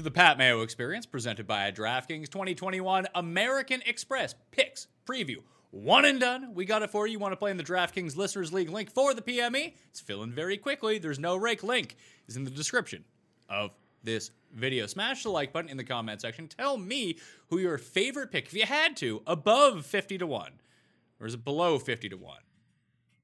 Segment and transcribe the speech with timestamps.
[0.00, 5.42] to the Pat Mayo Experience presented by DraftKings 2021 American Express Picks Preview.
[5.72, 6.54] One and done.
[6.54, 7.12] We got it for you.
[7.12, 9.74] You want to play in the DraftKings Listeners League link for the PME?
[9.90, 10.98] It's filling very quickly.
[10.98, 11.62] There's no rake.
[11.62, 11.96] Link
[12.28, 13.04] is in the description
[13.50, 13.72] of
[14.02, 14.86] this video.
[14.86, 16.48] Smash the like button in the comment section.
[16.48, 17.18] Tell me
[17.50, 20.52] who your favorite pick, if you had to, above 50 to 1,
[21.20, 22.36] or is it below 50 to 1?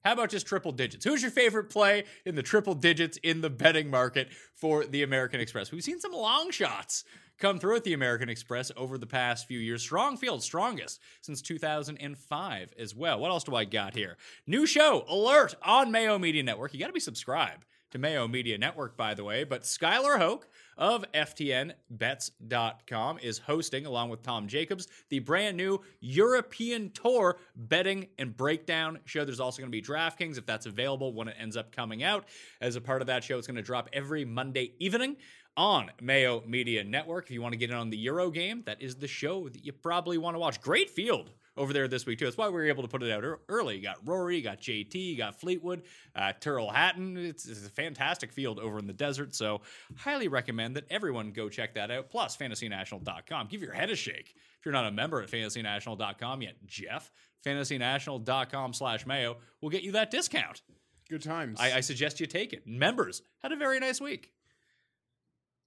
[0.07, 1.05] How about just triple digits?
[1.05, 5.41] Who's your favorite play in the triple digits in the betting market for the American
[5.41, 5.73] Express?
[5.73, 7.03] We've seen some long shots
[7.41, 9.83] come through at the American Express over the past few years.
[9.83, 13.19] Strong field, strongest since 2005 as well.
[13.19, 14.17] What else do I got here?
[14.47, 16.73] New show, Alert on Mayo Media Network.
[16.73, 19.43] You got to be subscribed to Mayo Media Network, by the way.
[19.43, 26.91] But Skylar Hoke of FTNBets.com is hosting, along with Tom Jacobs, the brand new European
[26.91, 29.25] Tour betting and breakdown show.
[29.25, 32.27] There's also going to be DraftKings if that's available when it ends up coming out.
[32.61, 35.17] As a part of that show, it's going to drop every Monday evening
[35.57, 37.27] on Mayo Media Network.
[37.27, 39.65] If you want to get in on the Euro game, that is the show that
[39.65, 40.61] you probably want to watch.
[40.61, 42.27] Great field over there this week too.
[42.27, 43.77] That's why we were able to put it out early.
[43.77, 45.83] You got Rory, you got JT, you got Fleetwood,
[46.15, 47.17] uh, Tyrrell Hatton.
[47.17, 49.35] It's, it's, a fantastic field over in the desert.
[49.35, 49.63] So
[49.97, 52.11] highly recommend that everyone go check that out.
[52.11, 53.49] Plus FantasyNational.com.
[53.49, 56.57] Give your head a shake if you're not a member at FantasyNational.com yet.
[56.67, 57.11] Jeff,
[57.45, 60.63] FantasyNational.com slash Mayo will get you that discount.
[61.09, 61.61] Good times.
[61.61, 62.67] I, I suggest you take it.
[62.67, 64.33] Members had a very nice week.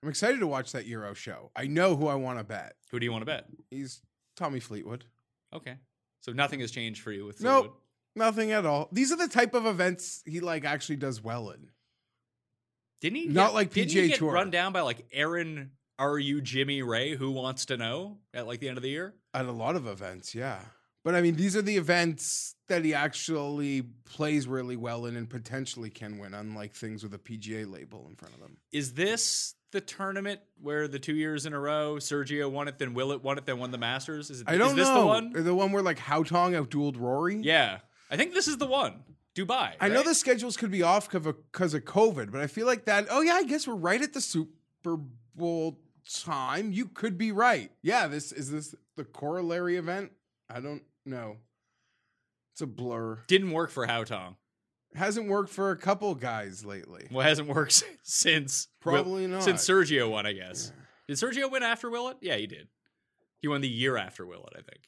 [0.04, 1.52] I'm excited to watch that Euro show.
[1.56, 2.76] I know who I want to bet.
[2.92, 3.46] Who do you want to bet?
[3.70, 4.02] He's
[4.36, 5.06] Tommy Fleetwood.
[5.54, 5.76] Okay.
[6.22, 7.82] So nothing has changed for you with Nope.
[8.16, 8.90] Nothing at all.
[8.92, 11.70] These are the type of events he like actually does well in.
[13.02, 13.26] Didn't he?
[13.28, 14.34] Not get- like didn't PGA he get Tour.
[14.34, 15.72] run down by like Aaron.
[15.98, 17.16] Are you Jimmy Ray?
[17.16, 19.14] Who wants to know at like the end of the year?
[19.34, 20.60] At a lot of events, yeah.
[21.04, 25.30] But I mean, these are the events that he actually plays really well in and
[25.30, 28.58] potentially can win, unlike things with a PGA label in front of them.
[28.72, 32.94] Is this the tournament where the two years in a row Sergio won it, then
[32.94, 34.30] Willett won it, then won the Masters?
[34.30, 35.02] Is, it, I don't is this know.
[35.02, 35.36] the one?
[35.36, 37.38] Or the one where like Haotong outdueled Rory?
[37.42, 37.80] Yeah,
[38.10, 39.04] I think this is the one.
[39.36, 39.74] Dubai.
[39.80, 43.08] I know the schedules could be off because of COVID, but I feel like that.
[43.10, 44.98] Oh yeah, I guess we're right at the Super
[45.36, 45.80] Bowl
[46.12, 46.72] time.
[46.72, 47.72] You could be right.
[47.82, 50.12] Yeah, this is this the corollary event.
[50.50, 51.38] I don't know.
[52.54, 53.20] It's a blur.
[53.28, 54.36] didn't work for Haotong.
[54.96, 57.08] Hasn't worked for a couple guys lately.
[57.12, 59.44] Well, hasn't worked since Will- Probably not.
[59.44, 60.26] since Sergio won.
[60.26, 60.72] I guess.
[61.08, 62.18] Did Sergio win after Willett?
[62.22, 62.68] Yeah, he did.
[63.42, 64.82] He won the year after Willett, I think.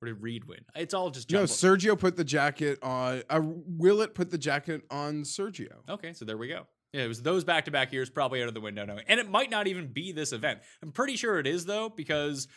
[0.00, 0.58] Or did Reed win?
[0.74, 1.44] It's all just No.
[1.44, 3.22] Sergio put the jacket on.
[3.30, 5.88] Uh, Willett put the jacket on Sergio.
[5.88, 6.66] Okay, so there we go.
[6.92, 8.98] Yeah, it was those back to back years, probably out of the window now.
[9.08, 10.58] And it might not even be this event.
[10.82, 12.48] I'm pretty sure it is, though, because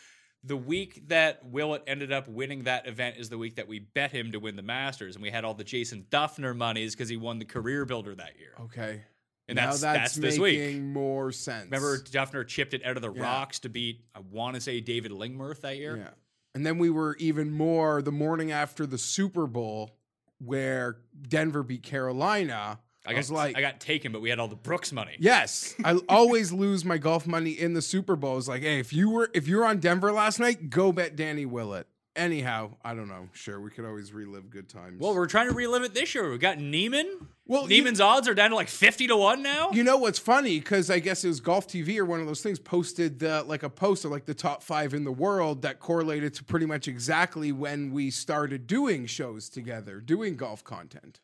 [0.46, 4.12] the week that Willett ended up winning that event is the week that we bet
[4.12, 7.18] him to win the Masters, and we had all the Jason Dufner monies because he
[7.18, 8.54] won the Career Builder that year.
[8.62, 9.02] Okay.
[9.48, 10.60] And now that's that's, that's this week.
[10.60, 11.66] making more sense.
[11.66, 13.24] Remember, Duffner chipped it out of the Yeah.
[13.24, 15.98] rocks to beat, I want to say, David Lingmerth that year.
[15.98, 16.10] Yeah.
[16.54, 19.98] And then we were even more the morning after the Super Bowl
[20.40, 22.80] where Denver beat Carolina.
[23.06, 25.16] I, I got, was like, I got taken, but we had all the Brooks money.
[25.20, 28.38] yes, I always lose my golf money in the Super Bowl.
[28.38, 31.16] It's like, hey, if you were if you were on Denver last night, go bet
[31.16, 31.88] Danny Willett.
[32.18, 33.28] Anyhow, I don't know.
[33.34, 35.02] Sure, we could always relive good times.
[35.02, 36.32] Well, we're trying to relive it this year.
[36.32, 37.28] We got Niemann.
[37.46, 39.72] Well, you- Niemann's odds are down to like fifty to one now.
[39.72, 40.60] You know what's funny?
[40.60, 43.64] Because I guess it was Golf TV or one of those things posted the, like
[43.64, 46.88] a post of like the top five in the world that correlated to pretty much
[46.88, 51.20] exactly when we started doing shows together, doing golf content.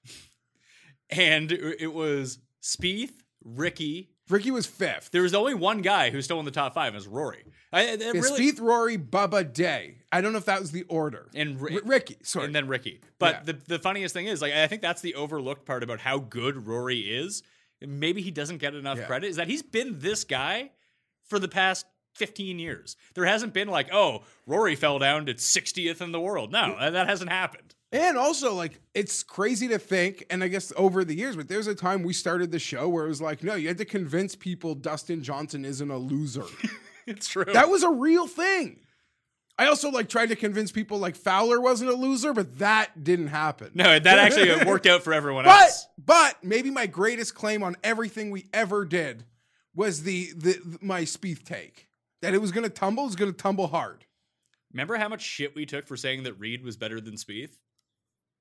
[1.11, 3.11] And it was Spieth,
[3.43, 4.09] Rickie.
[4.29, 5.11] Rickie was fifth.
[5.11, 7.43] There was only one guy who's still in the top five, and it was Rory.
[7.73, 9.97] I, I- Yeah, really, Spieth, Rory, Bubba, Day.
[10.11, 11.27] I don't know if that was the order.
[11.35, 12.45] and R- Rickie, sorry.
[12.45, 13.01] and then Rickie.
[13.19, 13.43] But Yeah.
[13.53, 16.65] the the funniest thing is, like, I think that's the overlooked part about how good
[16.65, 17.43] Rory is.
[17.81, 19.05] Maybe he doesn't get enough Yeah.
[19.05, 19.27] credit.
[19.27, 20.71] Is that he's been this guy
[21.25, 21.85] for the past.
[22.15, 22.97] 15 years.
[23.15, 26.51] There hasn't been like, oh, Rory fell down to 60th in the world.
[26.51, 27.73] No, that hasn't happened.
[27.93, 31.67] And also, like, it's crazy to think, and I guess over the years, but there's
[31.67, 34.33] a time we started the show where it was like, no, you had to convince
[34.35, 36.45] people Dustin Johnson isn't a loser.
[37.07, 37.45] It's true.
[37.45, 38.79] that was a real thing.
[39.57, 43.27] I also like tried to convince people like Fowler wasn't a loser, but that didn't
[43.29, 43.71] happen.
[43.73, 45.87] no, that actually worked out for everyone But else.
[45.97, 49.25] but maybe my greatest claim on everything we ever did
[49.75, 51.87] was the the, my Spieth take
[52.21, 54.05] that it was going to tumble, it was going to tumble hard.
[54.71, 57.57] Remember how much shit we took for saying that Reed was better than Spieth?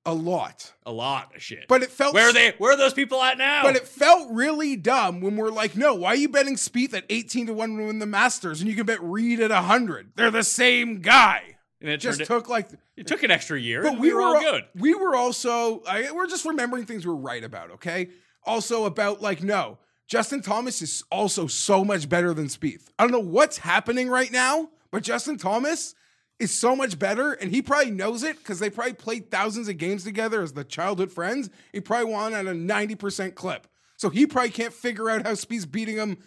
[0.05, 0.73] A lot.
[0.85, 1.67] A lot of shit.
[1.67, 2.53] But it felt where are they?
[2.57, 3.61] Where are those people at now?
[3.63, 7.05] But it felt really dumb when we're like, no, why are you betting Spieth at
[7.09, 10.13] 18 to 1 to win the Masters and you can bet Reed at 100?
[10.15, 11.57] They're the same guy.
[11.79, 13.83] and it Just took like it, took an extra year.
[13.83, 14.63] But and we, were, all good.
[14.75, 17.71] We were also I, we're just remembering things we're right about.
[17.71, 18.09] Okay.
[18.43, 19.77] Also about like no,
[20.07, 22.87] Justin Thomas is also so much better than Spieth.
[22.97, 25.93] I don't know what's happening right now, but Justin Thomas
[26.41, 29.77] is so much better, and he probably knows it because they probably played thousands of
[29.77, 31.49] games together as the childhood friends.
[31.71, 33.67] He probably won at a ninety percent clip,
[33.97, 36.17] so he probably can't figure out how Spieth's beating him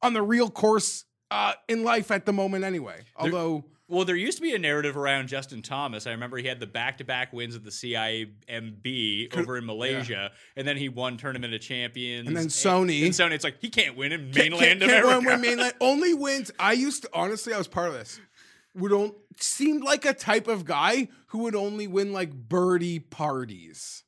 [0.00, 3.02] on the real course uh, in life at the moment anyway.
[3.16, 3.64] Although.
[3.86, 6.06] Well, there used to be a narrative around Justin Thomas.
[6.06, 10.78] I remember he had the back-to-back wins at the CIMB over in Malaysia, and then
[10.78, 12.26] he won Tournament of Champions.
[12.26, 13.04] And then Sony.
[13.04, 15.26] And Sony, it's like he can't win in Can't- mainland can't- can't America.
[15.28, 16.50] win mainland only wins.
[16.58, 18.20] I used to honestly, I was part of this.
[18.76, 24.02] Would on, seemed like a type of guy who would only win like birdie parties.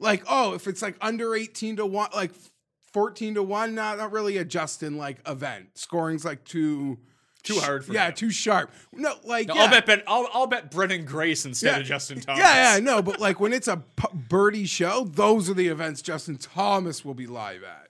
[0.00, 2.32] Like, oh, if it's like under 18 to 1, like
[2.92, 5.68] 14 to 1, not, not really a Justin like event.
[5.76, 6.98] Scoring's like too
[7.44, 8.14] Too hard for Yeah, him.
[8.14, 8.72] too sharp.
[8.92, 9.62] No, like No, yeah.
[9.62, 12.40] I'll bet, bet I'll, I'll bet Branden Grace instead of Justin Thomas.
[12.40, 16.02] Yeah, yeah, no, but like when it's a p- birdie show, those are the events
[16.02, 17.87] Justin Thomas will be live at.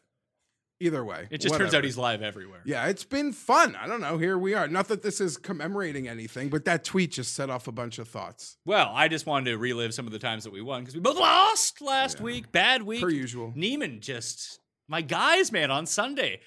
[0.80, 1.26] Either way.
[1.30, 2.60] It just turns out he's live everywhere.
[2.64, 3.74] Yeah, it's been fun.
[3.74, 4.16] I don't know.
[4.16, 4.68] Here we are.
[4.68, 8.06] Not that this is commemorating anything, but that tweet just set off a bunch of
[8.06, 8.56] thoughts.
[8.64, 11.00] Well, I just wanted to relive some of the times that we won because we
[11.00, 12.52] both lost last week.
[12.52, 13.00] Bad week.
[13.00, 13.52] Per usual.
[13.56, 16.40] Niemann just, my guys, man, on Sunday.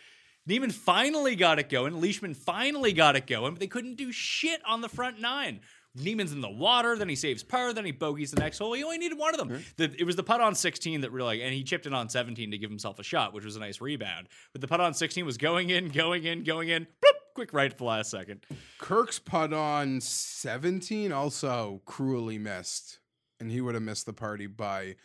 [0.45, 1.99] Niemann finally got it going.
[1.99, 5.59] Leishman finally got it going, but they couldn't do shit on the front nine.
[5.95, 8.73] Niemann's in the water, then he saves par, then he bogeys the next hole.
[8.73, 9.63] He only needed one of them.
[9.75, 12.51] The, it was the putt on 16 that really, and he chipped it on 17
[12.51, 14.29] to give himself a shot, which was a nice rebound.
[14.53, 17.71] But the putt on 16 was going in, going in, going in, bloop, quick right
[17.71, 18.45] at the last second.
[18.77, 22.99] Kirk's putt on 17 also cruelly missed,
[23.39, 24.95] and he would have missed the party by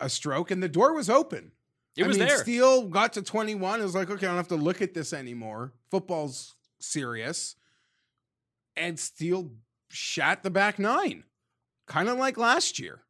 [0.00, 1.52] a stroke, and the door was open.
[1.96, 2.38] It I was mean, there.
[2.38, 3.80] Steele got to 21.
[3.80, 5.72] It was like, okay, I don't have to look at this anymore.
[5.90, 7.56] Football's serious.
[8.76, 9.50] And Steele
[9.90, 11.24] shat the back nine,
[11.86, 13.00] kind of like last year.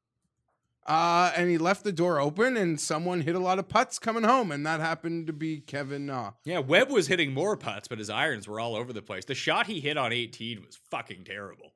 [0.86, 4.24] Uh, and he left the door open, and someone hit a lot of putts coming
[4.24, 6.30] home, and that happened to be Kevin Na.
[6.44, 9.26] Yeah, Webb was hitting more putts, but his irons were all over the place.
[9.26, 11.74] The shot he hit on 18 was fucking terrible.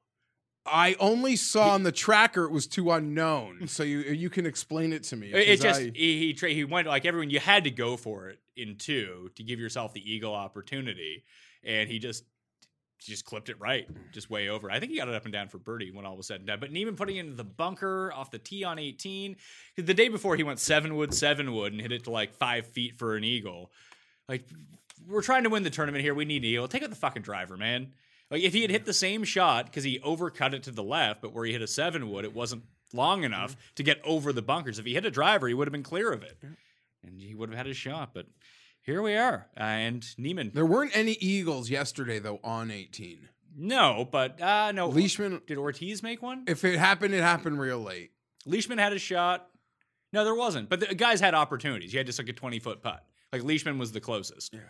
[0.65, 4.93] I only saw on the tracker it was too unknown, so you you can explain
[4.93, 5.33] it to me.
[5.33, 7.31] It, just I- he he, tra- he went like everyone.
[7.31, 11.25] You had to go for it in two to give yourself the eagle opportunity,
[11.65, 12.23] and he just
[13.05, 14.71] just clipped it right, just way over.
[14.71, 16.47] I think he got it up and down for birdie when all was said and
[16.47, 16.61] done.
[16.61, 19.37] But Niemann putting it into the bunker off the tee on 18.
[19.77, 22.67] The day before he went seven wood, seven wood, and hit it to like five
[22.67, 23.71] feet for an eagle.
[24.29, 24.45] Like
[25.09, 26.15] we're trying to win the tournament here.
[26.15, 26.69] We need an eagle.
[26.69, 27.93] Take out the fucking driver, man.
[28.31, 31.21] Like if he had hit the same shot because he overcut it to the left,
[31.21, 32.63] but where he hit a seven wood, it wasn't
[32.95, 33.75] long enough mm-hmm.
[33.77, 34.79] to get over the bunkers.
[34.79, 36.39] If he hit a driver, he would have been clear of it,
[37.03, 38.15] and he would have had his shot.
[38.15, 38.27] But
[38.83, 40.51] here we are, uh, and Niemann.
[40.55, 43.29] there weren't any eagles yesterday though on 18.
[43.57, 44.89] No, but uh no.
[44.89, 46.45] Leishman, Did Ortiz make one?
[46.49, 48.13] if it happened, it happened real late.
[48.47, 49.49] Leishman had a shot.
[50.13, 50.69] No, there wasn't.
[50.69, 51.93] But the guys had opportunities.
[51.93, 53.05] He had just like a 20 foot putt.
[53.33, 54.53] Like Leishman was the closest.
[54.53, 54.61] Yeah.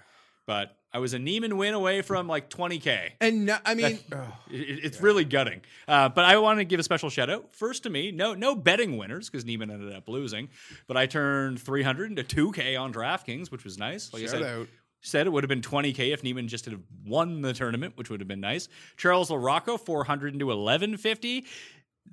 [0.46, 3.12] But I was a Niemann win away from like 20K.
[3.20, 4.32] And no, I mean, That- ugh.
[4.50, 5.62] It- It's really gutting.
[5.88, 8.10] Uh, but I want to give a special shout out first to me.
[8.10, 10.48] No, no betting winners because Niemann ended up losing.
[10.88, 14.12] But I turned 300 into 2K on DraftKings, which was nice.
[14.12, 14.68] Like I shout said, out.
[15.00, 18.20] said it would have been 20k if Niemann just had won the tournament, which would
[18.20, 18.68] have been nice.
[18.96, 21.46] Charles LaRocco 400 into 1150.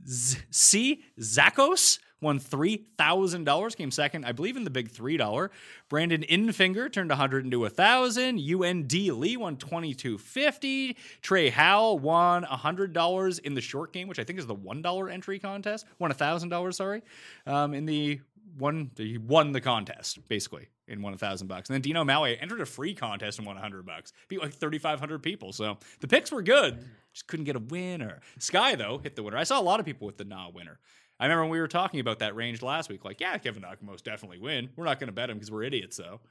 [0.08, 5.18] Z- C Zakos won three thousand dollars, came second, I believe, in the big three
[5.18, 5.52] dollar.
[5.90, 8.40] Brandon Infinger turned 100 into a thousand.
[8.40, 10.98] UND Lee won 2250.
[11.22, 14.82] Trey Howell won hundred dollars in the short game, which I think is the one
[14.82, 15.86] dollar entry contest.
[16.00, 17.02] Won thousand dollars, sorry,
[17.46, 18.22] um, in the
[18.58, 18.92] one.
[18.98, 21.70] He won the contest basically and won a thousand bucks.
[21.70, 24.12] And then Dino Maui entered a free contest and won a hundred bucks.
[24.28, 25.54] Beat like 3,500 people.
[25.54, 26.84] So the picks were good.
[27.14, 28.20] Just couldn't get a winner.
[28.40, 29.38] Sky though hit the winner.
[29.38, 30.80] I saw a lot of people with the Na winner.
[31.20, 33.04] I remember when we were talking about that range last week.
[33.04, 34.70] Like, yeah, Kevin Na can most definitely win.
[34.76, 35.98] We're not going to bet him because we're idiots.
[35.98, 36.22] though.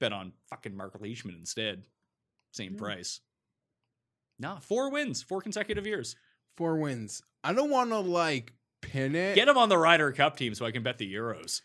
[0.00, 1.82] bet on fucking Mark Leishman instead.
[2.52, 2.78] Same hmm.
[2.78, 3.20] price.
[4.38, 6.16] Nah, four wins, four consecutive years.
[6.56, 7.22] four wins.
[7.44, 9.34] I don't want to like pin it.
[9.34, 11.60] Get him on the Ryder Cup team so I can bet the Euros.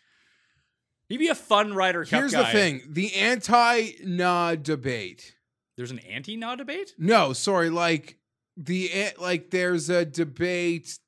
[1.08, 2.44] He'd be a fun Ryder Cup Here's guy.
[2.44, 5.34] the thing: the anti-Na debate.
[5.76, 6.94] There's an anti-Na debate.
[6.98, 8.18] No, sorry, like
[8.56, 10.98] the like there's a debate.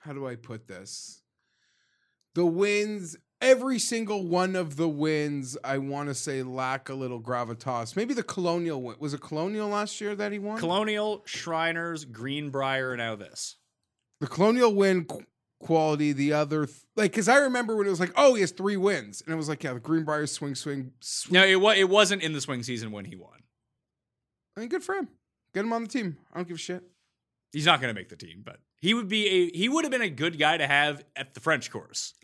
[0.00, 1.22] How do I put this?
[2.34, 7.20] The wins, every single one of the wins, I want to say lack a little
[7.20, 7.96] gravitas.
[7.96, 8.96] Maybe the Colonial win.
[8.98, 10.58] Was it Colonial last year that he won?
[10.58, 13.56] Colonial, Shriners, Greenbrier, and now this.
[14.20, 15.24] the Colonial win qu-
[15.58, 18.52] quality, the other th- like because I remember when it was like, oh, he has
[18.52, 21.34] three wins, and it was like, yeah, the Greenbrier swing, swing, swing.
[21.34, 23.40] No, it, wa- it wasn't in the swing season when he won.
[24.56, 25.08] I mean, good for him.
[25.52, 26.16] Get him on the team.
[26.32, 26.84] I don't give a shit.
[27.52, 29.90] He's not going to make the team, but he would be a he would have
[29.90, 32.14] been a good guy to have at the French course.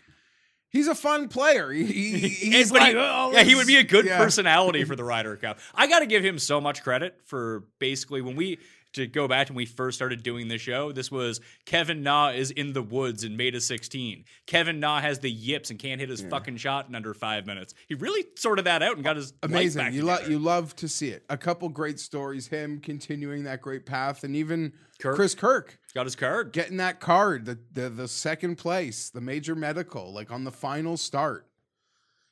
[0.68, 1.70] He's a fun player.
[1.70, 4.18] He, he- he's like, he- oh, yeah, he would be a good yeah.
[4.18, 5.58] personality for the Ryder Cup.
[5.74, 8.58] I got to give him so much credit for basically when we
[8.96, 10.90] to go back to when we first started doing the show.
[10.90, 14.24] This was Kevin Na is in the woods and made a 16.
[14.46, 17.74] Kevin Na has the yips and can't hit his fucking shot in under five minutes.
[17.88, 19.92] He really sorted that out and got his Amazing.
[19.92, 21.24] You love you love to see it.
[21.28, 22.48] A couple great stories.
[22.48, 25.16] Him continuing that great path, and even Kirk.
[25.16, 26.52] Chris Kirk got his card.
[26.52, 30.96] getting that card, the, the the second place, the major medical, like on the final
[30.96, 31.46] start.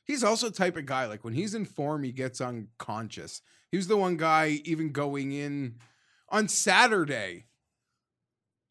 [0.03, 3.41] He's also type of guy like when he's in form, he gets unconscious.
[3.71, 5.75] He was the one guy even going in
[6.29, 7.45] on Saturday.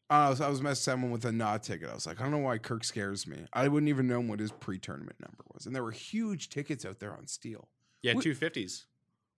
[0.09, 1.89] I was, I was messing someone with a nod ticket.
[1.89, 3.47] I was like, I don't know why Kirk scares me.
[3.53, 6.99] I wouldn't even know what his pre-tournament number was, and there were huge tickets out
[6.99, 7.69] there on Steele.
[8.03, 8.85] Yeah, two fifties.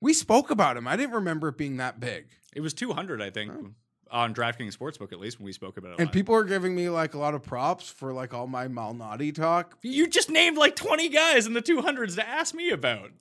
[0.01, 0.87] We spoke about him.
[0.87, 2.27] I didn't remember it being that big.
[2.53, 3.71] It was two hundred, I think, oh.
[4.11, 5.99] On DraftKings Sportsbook at least when we spoke about it.
[5.99, 9.33] And people are giving me like a lot of props for like all my Malnati
[9.33, 9.77] talk.
[9.81, 13.11] you just named like twenty guys in the two hundreds to ask me about.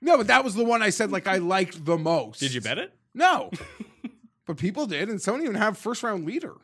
[0.00, 2.40] No, but that was the one I said like I liked the most.
[2.40, 2.92] Did you bet it?
[3.14, 3.50] No.
[4.46, 6.54] but people did, and some even have first round leader.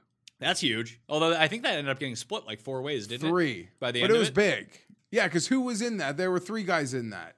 [0.41, 1.01] That's huge.
[1.09, 3.31] Although I think that ended up getting split like four ways, didn't it?
[3.31, 3.69] Three.
[3.81, 4.35] By the end but it was it?
[4.35, 4.69] big.
[5.11, 6.17] Yeah, because who was in that?
[6.17, 7.37] There were three guys in that.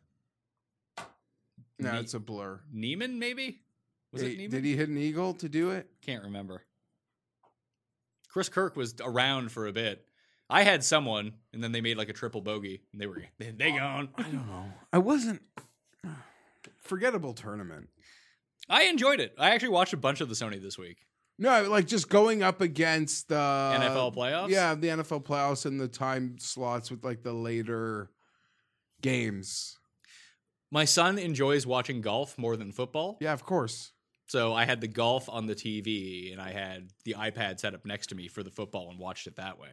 [1.79, 2.61] No, Ne- it's a blur.
[2.73, 3.61] Niemann, maybe?
[4.17, 4.51] Was it Did, Niemann?
[4.51, 5.89] did he hit an eagle to do it?
[6.03, 6.63] Can't remember.
[8.29, 10.05] Chris Kirk was around for a bit.
[10.49, 13.51] I had someone, and then they made like a triple bogey, and they were they,
[13.51, 14.09] they oh, gone.
[14.17, 14.65] I don't know.
[14.93, 15.43] I wasn't.
[16.83, 17.89] Forgettable tournament.
[18.69, 19.35] I enjoyed it.
[19.39, 20.99] I actually watched a bunch of the Sony this week.
[21.39, 24.49] No, like just going up against uh, the NFL playoffs?
[24.49, 28.11] Yeah, the NFL playoffs and the time slots with like the later
[29.03, 29.79] games.
[30.71, 33.19] My son enjoys watching golf more than football.
[33.21, 33.93] Yeah, of course.
[34.27, 37.85] So I had the golf on the TV and I had the iPad set up
[37.87, 39.69] next to me for the football and watched it that way.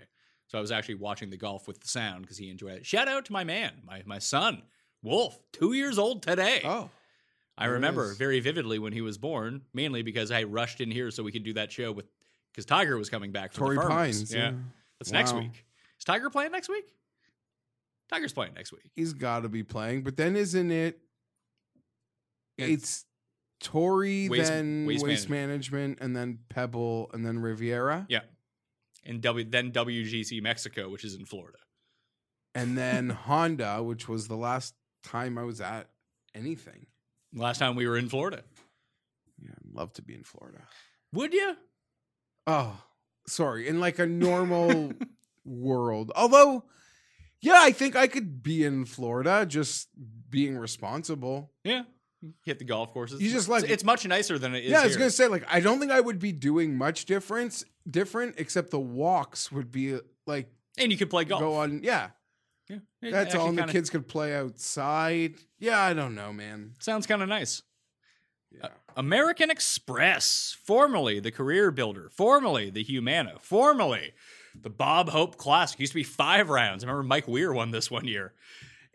[0.48, 2.86] So I was actually watching the golf with the sound because he enjoyed it.
[2.86, 4.62] Shout out to my man, my my son,
[5.02, 6.62] Wolf, two years old today.
[6.64, 6.90] Oh,
[7.58, 8.18] I remember is.
[8.18, 11.44] very vividly when he was born, mainly because I rushed in here so we could
[11.44, 12.06] do that show with
[12.52, 13.96] because Tiger was coming back for Torrey the Farmers.
[14.20, 14.34] Pines.
[14.34, 14.40] Yeah.
[14.40, 14.52] Yeah.
[15.00, 15.66] That's next week.
[15.98, 16.86] Is Tiger playing next week?
[18.10, 18.92] Tiger's playing next week.
[18.96, 20.04] he's got to be playing.
[20.04, 21.00] But then isn't it?
[22.58, 22.68] Yeah.
[22.68, 23.06] It's
[23.64, 28.22] Torrey, Waste- then Waste Waste, Management, and then Pebble, and then Riviera, Yeah.
[29.06, 31.58] And W then WGC Mexico, which is in Florida.
[32.56, 35.90] and then Honda, which was the last time I was at
[36.36, 36.86] anything.
[37.34, 38.44] Last time we were in Florida.
[39.42, 40.60] Yeah, I'd love to be in Florida.
[41.14, 41.58] Would you?
[42.48, 42.82] Oh,
[43.28, 43.68] sorry.
[43.68, 44.94] In like a normal
[45.46, 46.12] world.
[46.16, 46.64] Although,
[47.42, 49.90] yeah, I think I could be in Florida just
[50.30, 51.52] being responsible.
[51.64, 51.84] Yeah.
[52.46, 53.22] Hit the golf courses.
[53.22, 54.72] You just like- it's, it's much nicer than it is.
[54.72, 55.00] yeah, I was here.
[55.00, 58.80] gonna say like I don't think I would be doing much difference different except the
[58.80, 61.42] walks would be like and you could play golf.
[61.42, 61.82] go on.
[61.84, 62.10] Yeah,
[62.70, 63.52] Yeah, it that's all.
[63.52, 65.36] The kids could play outside.
[65.60, 66.74] Yeah, I don't know, man.
[66.80, 67.62] sounds kind of nice.
[68.52, 68.70] Yeah.
[68.96, 74.14] American Express, formerly the Career Builder, formerly the Humana, formerly
[74.56, 75.80] the Bob Hope Classic.
[75.80, 76.84] Used to be five rounds.
[76.84, 78.34] I remember Mike Weir won this one year.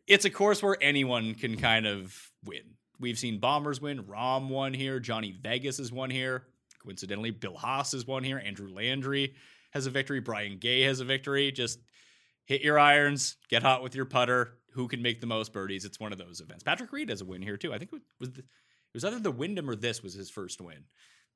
[0.06, 2.76] It's a course where anyone can kind of win.
[3.00, 4.02] We've seen Bombers win.
[4.04, 4.98] Rahm won here.
[5.00, 6.44] Johnny Vegas has won here.
[6.82, 8.40] Coincidentally, Bill Haas has won here.
[8.44, 9.34] Andrew Landry
[9.72, 10.20] has a victory.
[10.20, 11.52] Brian Gay has a victory.
[11.52, 11.78] Just
[12.44, 14.54] hit your irons, get hot with your putter.
[14.72, 15.84] Who can make the most birdies?
[15.84, 16.62] It's one of those events.
[16.64, 17.72] Patrick Reed has a win here too.
[17.74, 18.44] I think it was the, it
[18.94, 20.84] was either the Wyndham or this was his first win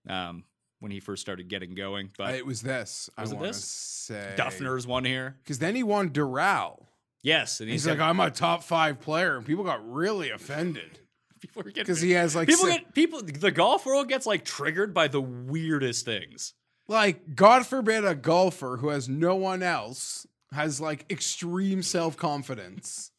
[0.09, 0.45] um,
[0.81, 2.11] when he first started getting going.
[2.17, 3.11] But it was this.
[3.19, 3.65] Was I it want to this?
[3.65, 5.37] say Dufner's won here.
[5.43, 6.87] because then he won Doral.
[7.23, 10.99] Yes, and He's he's, like, I'm a top five player, and people got really offended
[11.43, 13.21] people are getting because he has like people si- get people.
[13.23, 16.55] The golf world gets like triggered by the weirdest things.
[16.89, 23.11] like God forbid a golfer who has no one else has like extreme self confidence.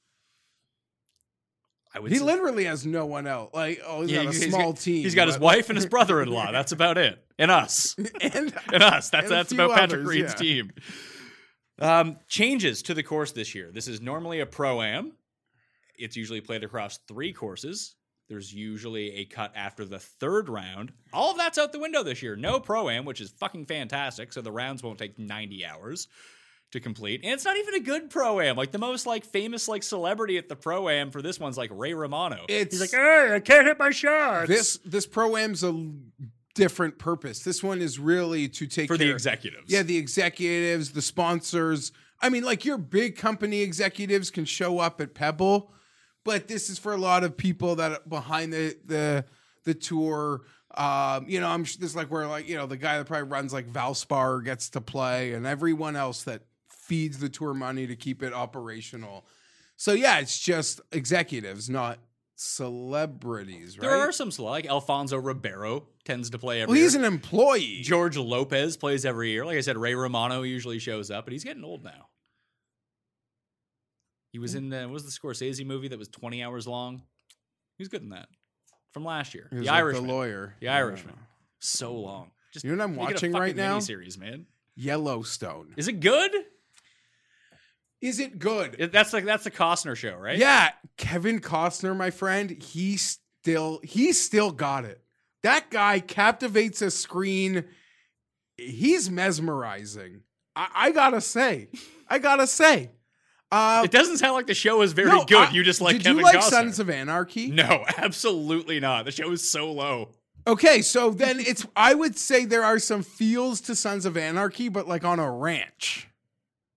[1.95, 2.11] I would.
[2.11, 3.51] He literally has no one else.
[3.53, 5.03] Like, oh, he's Yeah, got a he's small got, team.
[5.03, 6.51] He's got his wife and his brother-in-law.
[6.51, 7.95] That's about it, and us.
[8.21, 9.11] and and us.
[9.11, 10.35] That's And that's about Patrick Reed's yeah.
[10.39, 10.71] team.
[11.79, 13.71] Um, changes to the course this year.
[13.71, 15.13] This is normally a pro am.
[15.97, 17.95] It's usually played across three courses.
[18.29, 20.93] There's usually a cut after the third round.
[21.11, 22.35] All of that's out the window this year.
[22.35, 24.31] No pro am, which is fucking fantastic.
[24.33, 26.07] So the rounds won't take 90 hours
[26.71, 27.21] to complete.
[27.23, 28.55] And it's not even a good pro am.
[28.55, 31.69] Like the most like famous like celebrity at the pro am for this one's like
[31.73, 32.45] Ray Romano.
[32.49, 34.47] It's- He's like, hey, I can't hit my shots.
[34.47, 35.91] this this pro am's a
[36.55, 37.43] different purpose.
[37.43, 39.65] This one is really to take for the executives.
[39.71, 41.91] Yeah, the executives, the sponsors.
[42.21, 45.73] I mean, like your big company executives can show up at Pebble,
[46.23, 49.25] but this is for a lot of people that are behind the the
[49.63, 50.41] the tour.
[50.75, 53.29] Um, you know, I'm this is like where like you know the guy that probably
[53.29, 57.95] runs like Valspar gets to play, and everyone else that feeds the tour money to
[57.95, 59.25] keep it operational.
[59.75, 61.99] So yeah, it's just executives, not
[62.35, 63.87] celebrities, right?
[63.87, 67.03] There are some like Alfonso Ribeiro tends to play every well, he's year.
[67.05, 67.81] an employee.
[67.81, 69.45] George Lopez plays every year.
[69.45, 72.07] Like I said, Ray Romano usually shows up, but he's getting old now.
[74.33, 74.57] He was hmm.
[74.57, 77.03] in the what was the Scorsese movie that was 20 hours long?
[77.77, 78.27] He was good in that.
[78.91, 79.47] From last year.
[79.49, 80.07] He The like Irishman.
[80.07, 80.55] the lawyer.
[80.59, 81.15] The Irishman.
[81.59, 81.99] So hmm.
[81.99, 82.31] long.
[82.51, 83.79] Just You know what I'm watching right now?
[83.79, 84.47] Series, man.
[84.75, 85.73] Yellowstone.
[85.77, 86.31] Is it good?
[88.01, 88.75] Is it good?
[88.79, 90.37] It- that's like that's the Costner show, right?
[90.37, 95.01] Yeah, Kevin Costner, my friend, he still he still got it.
[95.43, 97.65] That guy captivates a screen.
[98.57, 100.21] He's mesmerizing.
[100.55, 101.69] I, I gotta say,
[102.07, 102.91] I gotta say.
[103.53, 105.49] Uh, It doesn't sound like the show is very no, good.
[105.49, 106.49] I- you just like did Kevin you like Costner.
[106.49, 107.47] Sons of Anarchy?
[107.51, 109.05] No, absolutely not.
[109.05, 110.09] The show is so low.
[110.45, 114.67] Okay, so then it's I would say there are some feels to Sons of Anarchy,
[114.69, 116.09] but like on a ranch.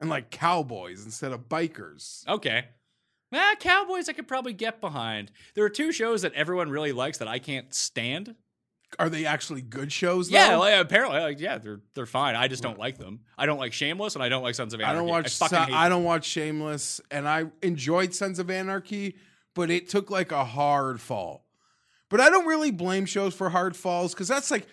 [0.01, 2.27] And like cowboys instead of bikers.
[2.29, 2.67] Okay.
[3.35, 5.33] Ah, Cowboys I could probably get behind.
[5.55, 8.37] There are two shows that everyone really likes that I can't stand.
[8.99, 10.31] Are they actually good shows?
[10.31, 12.35] Yeah, like, apparently, like, yeah, they're they're fine.
[12.37, 13.21] I just don't like them.
[13.37, 14.93] I don't like Shameless, and I don't like Sons of Anarchy.
[14.97, 15.43] I don't watch.
[15.43, 19.17] I hate I don't watch Shameless, and I enjoyed Sons of Anarchy,
[19.55, 21.45] but it took like a hard fall.
[22.09, 24.67] But I don't really blame shows for hard falls because that's like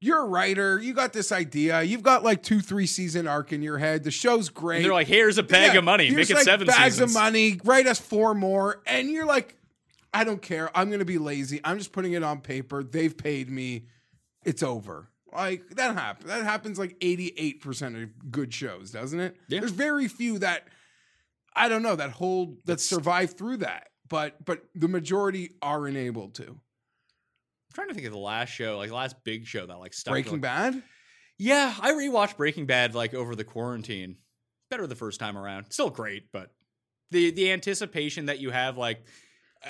[0.00, 3.62] you're a writer, you got this idea, you've got like two, three season arc in
[3.62, 4.04] your head.
[4.04, 4.76] The show's great.
[4.76, 6.10] And they're like, here's a bag Yeah, of money.
[6.10, 7.10] Make it like seven bags seasons.
[7.10, 7.58] of money.
[7.64, 9.56] Write us four more, and you're like,
[10.14, 10.70] I don't care.
[10.76, 11.60] I'm gonna be lazy.
[11.64, 12.82] I'm just putting it on paper.
[12.82, 13.86] They've paid me.
[14.44, 15.10] It's over.
[15.32, 16.28] Like that happens.
[16.28, 19.36] That happens like 88 percent of good shows, doesn't it?
[19.48, 19.60] Yeah.
[19.60, 20.68] There's very few that
[21.56, 26.34] I don't know that hold that survive through that, but but the majority are enabled
[26.36, 26.44] to.
[26.46, 29.94] I'm trying to think of the last show, like the last big show that like
[29.94, 30.12] stuck.
[30.12, 30.82] Breaking like, Bad.
[31.36, 34.16] Yeah, I rewatched Breaking Bad like over the quarantine.
[34.70, 35.66] Better the first time around.
[35.70, 36.52] Still great, but
[37.10, 39.04] the the anticipation that you have, like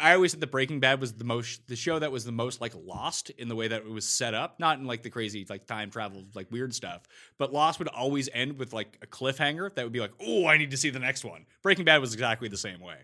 [0.01, 2.61] I always said that Breaking Bad was the most the show that was the most
[2.61, 4.59] like lost in the way that it was set up.
[4.59, 7.03] Not in like the crazy like time travel like weird stuff,
[7.39, 10.57] but Lost would always end with like a cliffhanger that would be like, oh, I
[10.59, 11.47] need to see the next one.
[11.63, 12.97] Breaking Bad was exactly the same way.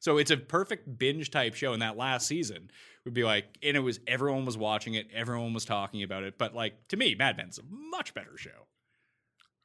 [0.00, 1.72] So it's a perfect binge type show.
[1.72, 2.70] And that last season
[3.04, 6.38] would be like, and it was everyone was watching it, everyone was talking about it.
[6.38, 8.66] But like to me, Mad Men's a much better show.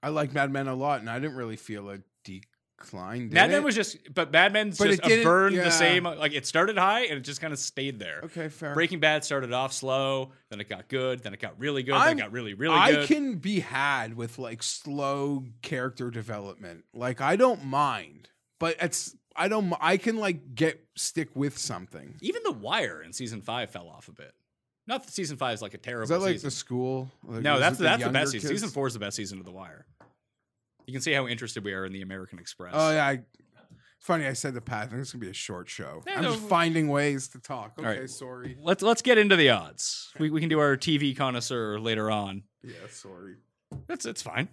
[0.03, 1.99] I like Mad Men a lot, and I didn't really feel a
[2.77, 3.21] decline.
[3.29, 3.63] did Mad Men it?
[3.63, 5.63] was just, but Mad Men's But just it didn't- burned yeah.
[5.63, 6.03] the same.
[6.03, 8.21] Like it started high and it just kind of stayed there.
[8.25, 8.49] okay.
[8.49, 8.73] Fair.
[8.73, 12.01] Breaking Bad started off slow, then it got good, then it got really good, then
[12.01, 12.81] I'm- it got really, really good.
[12.81, 13.07] I good.
[13.07, 16.85] can be had with like slow character development.
[16.93, 19.71] Like I don't mind, but it's I don't.
[19.79, 22.15] I can like get stick with something.
[22.21, 24.33] Even The Wire in season five fell off a bit.
[24.87, 26.03] Not that season five is like a terrible.
[26.03, 26.47] Is that like season.
[26.47, 27.11] the school?
[27.23, 28.49] Like, no, that's that's the younger best season.
[28.49, 28.61] kids?
[28.61, 29.85] Season four is the best season of The Wire.
[30.88, 32.73] You can see how interested we are in the American Express.
[32.76, 33.06] Oh yeah.
[33.06, 33.19] I,
[34.00, 34.88] funny, I said the path.
[34.88, 36.02] I think it's gonna be a short show.
[36.08, 37.73] Yeah, I'm no, just finding ways to talk.
[37.78, 38.10] Okay, right.
[38.10, 38.58] sorry.
[38.62, 40.12] Let's let's get into the odds.
[40.17, 42.43] We we can do our TV connoisseur later on.
[42.63, 43.36] Yeah, sorry.
[43.88, 44.47] That's it's fine.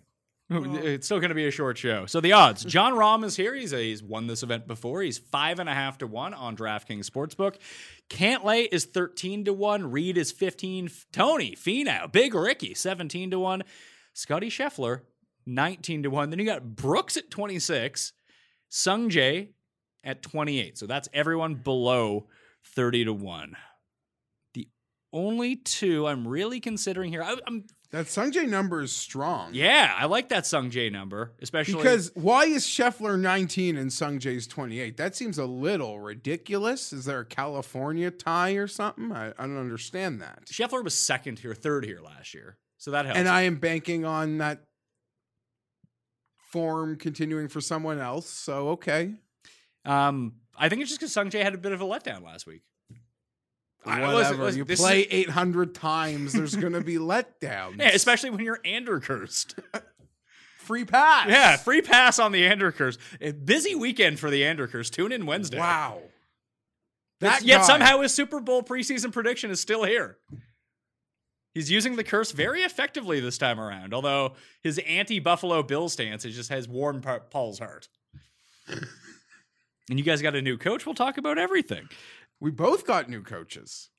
[0.51, 2.05] It's still going to be a short show.
[2.07, 3.55] So the odds: Jon Rahm is here.
[3.55, 5.03] He's a, he's won this event before.
[5.03, 7.57] He's five and a half to one on DraftKings Sportsbook.
[8.11, 9.91] Cantlay is thirteen to one.
[9.91, 10.91] Reed is fifteen.
[11.13, 13.63] Tony Finau, Big Ricky, seventeen to one.
[14.13, 15.01] Scotty Scheffler,
[15.47, 16.31] nineteen to one.
[16.31, 18.13] Then you got Brooks at twenty six.
[18.69, 19.49] Sung Jae
[20.03, 20.79] at twenty eight.
[20.79, 22.27] So that's everyone below
[22.75, 23.57] thirty to one.
[24.55, 24.69] The
[25.13, 27.23] only two I'm really considering here.
[27.23, 29.51] I, I'm That Sungjae number is strong.
[29.55, 34.49] yeah, I like that Sung Jae number, especially Because why is Scheffler 19 and Sungjae's
[34.49, 34.97] 28?
[34.97, 36.93] That seems a little ridiculous.
[36.93, 39.13] Is there a California tie or something?
[39.13, 40.47] I, I don't understand that.
[40.47, 43.17] Scheffler was second here, third here last year, so that helps.
[43.21, 44.65] And I am banking on that
[46.55, 48.29] form continuing for someone else.
[48.31, 49.13] So okay.
[49.85, 52.47] um, I think it's just because Sung Jae had a bit of a letdown last
[52.47, 52.63] week.
[53.85, 54.43] I- listen, Whatever.
[54.45, 57.77] listen, you play is- 800 times, there's going to be letdowns.
[57.81, 59.59] Yeah, especially when you're Andercursed.
[60.59, 61.29] free pass.
[61.29, 62.99] yeah, free pass on the Andercurse.
[63.21, 64.91] A busy weekend for the Andercurse.
[64.91, 65.59] Tune in Wednesday.
[65.59, 66.03] Wow.
[67.19, 70.19] That Yet somehow his Super Bowl preseason prediction is still here.
[71.55, 76.25] He's using the curse very effectively this time around, although his anti Buffalo Bill stance
[76.25, 77.89] just has warmed Pa- Paul's heart.
[78.69, 80.85] and you guys got a new coach.
[80.87, 81.89] We'll talk about everything.
[82.41, 83.91] we both got new coaches.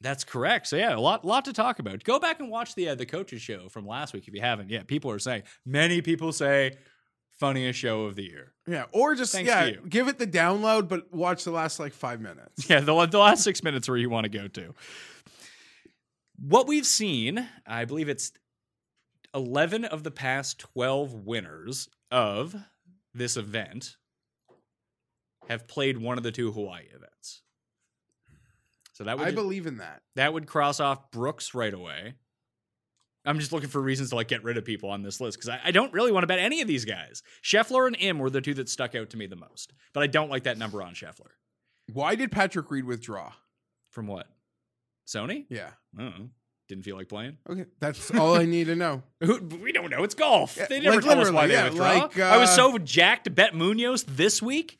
[0.00, 0.66] That's correct.
[0.66, 2.04] So yeah, a lot, lot to talk about.
[2.04, 4.70] Go back and watch the uh, the coaches show from last week if you haven't.
[4.70, 6.76] Yeah, people are saying many people say
[7.38, 8.52] funniest show of the year.
[8.66, 12.20] Yeah, or just Thanks yeah, give it the download, but watch the last like five
[12.20, 12.68] minutes.
[12.70, 14.74] Yeah, the, the last six minutes where you want to go to.
[16.36, 18.32] What we've seen, I believe it's
[19.34, 22.54] 11 of the past 12 winners of
[23.14, 23.96] this event
[25.48, 27.42] have played one of the two Hawaii events.
[28.92, 30.02] So that would I just- believe in that.
[30.16, 32.14] that would cross off Brooks right away.
[33.26, 35.48] I'm just looking for reasons to like get rid of people on this list because
[35.48, 37.22] I, I don't really want to bet any of these guys.
[37.42, 40.06] Scheffler and Im were the two that stuck out to me the most, but I
[40.08, 41.30] don't like that number on Scheffler.
[41.92, 43.32] Why did Patrick Reed withdraw?
[43.90, 44.26] From what?
[45.06, 45.46] Sony?
[45.48, 45.70] Yeah.
[45.98, 46.28] I don't know.
[46.68, 47.36] Didn't feel like playing.
[47.48, 49.02] Okay, that's all I need to know.
[49.20, 50.02] Who- We don't know.
[50.02, 50.56] It's golf.
[50.56, 51.84] Yeah, they never like tell us why they yeah, withdraw.
[51.84, 54.78] like, I was uh, so jacked to bet Munoz this week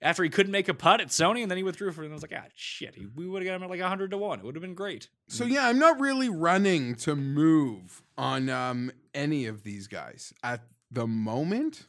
[0.00, 2.06] after he couldn't make a putt at Sony, and then he withdrew for it.
[2.06, 2.94] And I was like, ah, shit.
[2.94, 4.38] He, we would have got him at like 100 to 1.
[4.38, 5.08] It would have been great.
[5.28, 10.62] So yeah, I'm not really running to move on um, any of these guys at
[10.90, 11.86] the moment.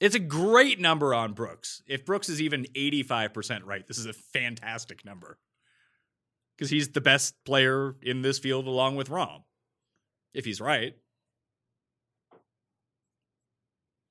[0.00, 1.82] It's a great number on Brooks.
[1.86, 5.38] If Brooks is even 85% right, this is a fantastic number.
[6.56, 9.42] Because he's the best player in this field along with Rahm.
[10.34, 10.94] If he's right.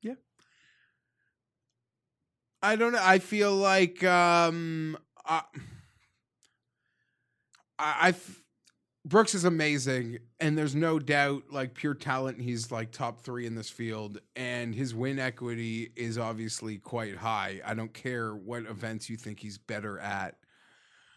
[0.02, 0.16] Yeah.
[2.62, 3.02] I don't know.
[3.02, 5.42] I feel like um, I,
[7.80, 8.14] I, I
[9.04, 13.56] Brooks is amazing, and there's no doubt, like pure talent, he's like top three in
[13.56, 17.62] this field, and his win equity is obviously quite high.
[17.66, 20.36] I don't care what events you think he's better at.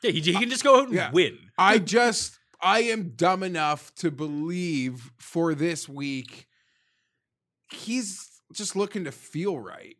[0.04, 1.10] Yeah, he, he can just go out and yeah.
[1.10, 1.38] win.
[1.56, 6.46] I just I am dumb enough to believe for this week
[7.72, 9.96] he's just looking to feel right.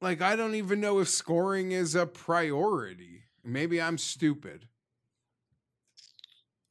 [0.00, 3.24] Like I don't even know if scoring is a priority.
[3.44, 4.66] Maybe I'm stupid.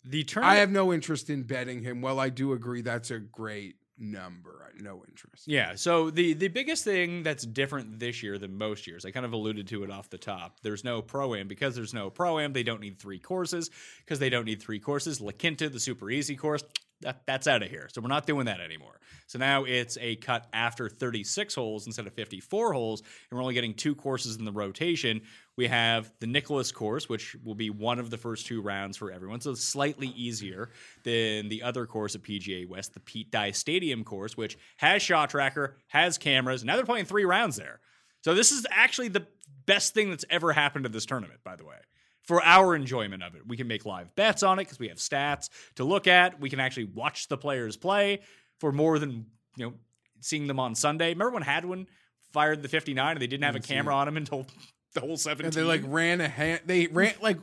[0.04, 0.58] The tournament.
[0.58, 2.02] I have no interest in betting him.
[2.02, 4.74] Well, I do agree that's a great number.
[4.80, 5.48] No interest.
[5.48, 5.76] Yeah.
[5.76, 9.34] So the the biggest thing that's different this year than most years, I kind of
[9.34, 10.60] alluded to it off the top.
[10.64, 12.52] There's no pro am because there's no pro am.
[12.54, 15.22] They don't need three courses because they don't need three courses.
[15.22, 16.64] La Quinta, the super easy course,
[17.02, 17.90] that, that's out of here.
[17.92, 19.00] So we're not doing that anymore.
[19.28, 23.54] So now it's a cut after 36 holes instead of 54 holes, and we're only
[23.54, 25.22] getting two courses in the rotation.
[25.58, 29.12] We have the Nicklaus course, which will be one of the first two rounds for
[29.12, 30.70] everyone, so it's slightly easier
[31.04, 35.30] than the other course at PGA West, the Pete Dye Stadium course, which has shot
[35.30, 36.64] tracker, has cameras.
[36.64, 37.80] Now they're playing three rounds there.
[38.22, 39.28] So this is actually the
[39.66, 41.78] best thing that's ever happened to this tournament, by the way.
[42.24, 45.00] For our enjoyment of it, we can make live bets on it because we have
[45.00, 46.40] stats to look at.
[46.40, 48.22] We can actually watch the players play
[48.60, 49.26] for more than
[49.58, 49.74] you know
[50.20, 51.10] seeing them on Sunday.
[51.10, 51.88] Remember when Hadwin
[52.32, 54.46] fired the 59 and they didn't have a camera on him until
[54.94, 55.46] the whole 17?
[55.46, 56.62] And they like ran a hand.
[56.66, 57.38] They ran like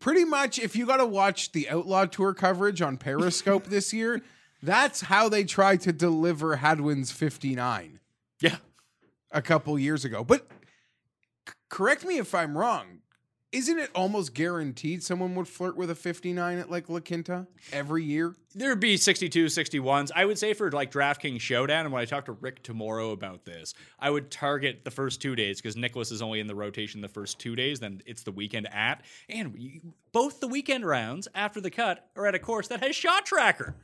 [0.00, 0.58] pretty much.
[0.58, 4.22] If you got to watch the Outlaw Tour coverage on Periscope this year,
[4.62, 8.00] that's how they tried to deliver Hadwin's 59
[8.40, 8.56] yeah.
[9.30, 10.24] a couple years ago.
[10.24, 10.46] But
[11.68, 13.00] correct me if I'm wrong.
[13.52, 18.02] Isn't it almost guaranteed someone would flirt with a 59 at like La Quinta every
[18.02, 18.34] year?
[18.54, 20.10] There'd be 62, 61s.
[20.16, 23.44] I would say for like DraftKings Showdown, and when I talked to Rick tomorrow about
[23.44, 27.02] this, I would target the first two days because Nicklaus is only in the rotation
[27.02, 29.02] the first two days, then it's the weekend at.
[29.28, 33.26] And both the weekend rounds after the cut are at a course that has shot
[33.26, 33.74] tracker.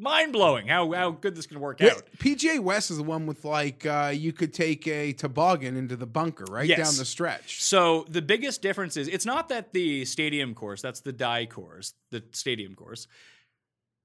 [0.00, 2.04] Mind blowing how, how good this can work out.
[2.18, 6.06] PGA West is the one with like uh, you could take a toboggan into the
[6.06, 6.78] bunker right Yes.
[6.78, 7.62] down the stretch.
[7.64, 11.94] So the biggest difference is it's not that the stadium course, that's the Dye course,
[12.12, 13.08] the stadium course.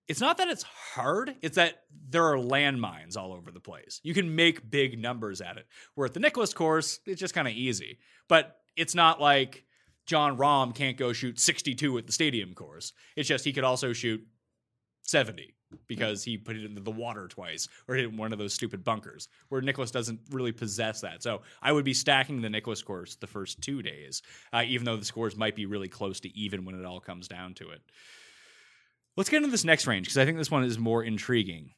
[0.08, 4.02] It's not that it's hard, it's that there are landmines all over the place.
[4.04, 5.68] You can make big numbers at it.
[5.96, 8.00] Where at the Nicklaus course, it's just kind of easy.
[8.28, 9.64] But it's not like
[10.08, 12.94] Jon Rahm can't go shoot 62 at the stadium course.
[13.16, 14.26] It's just he could also shoot
[15.04, 15.54] 70
[15.88, 19.28] because he put it into the water twice or hit one of those stupid bunkers
[19.50, 21.24] where Nicklaus doesn't really possess that.
[21.24, 24.98] So I would be stacking the Nicklaus course the first two days, uh, even though
[24.98, 27.82] the scores might be really close to even when it all comes down to it.
[29.16, 31.72] Let's get into this next range because I think this one is more intriguing.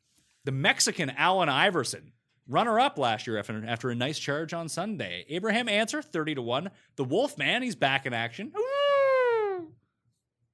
[0.46, 2.14] The Mexican Allen Iverson,
[2.48, 5.26] runner up last year after, after a nice charge on Sunday.
[5.30, 6.70] Abraham Ancer, 30 to 1.
[6.96, 8.54] The Wolfman, he's back in action.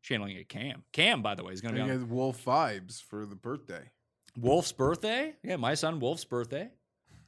[0.02, 0.84] Channeling a Cam.
[0.92, 3.90] Cam, by the way, is going to be on Wolf vibes for the birthday.
[4.38, 5.34] Wolf's birthday.
[5.44, 6.70] Yeah, my son Wolf's birthday.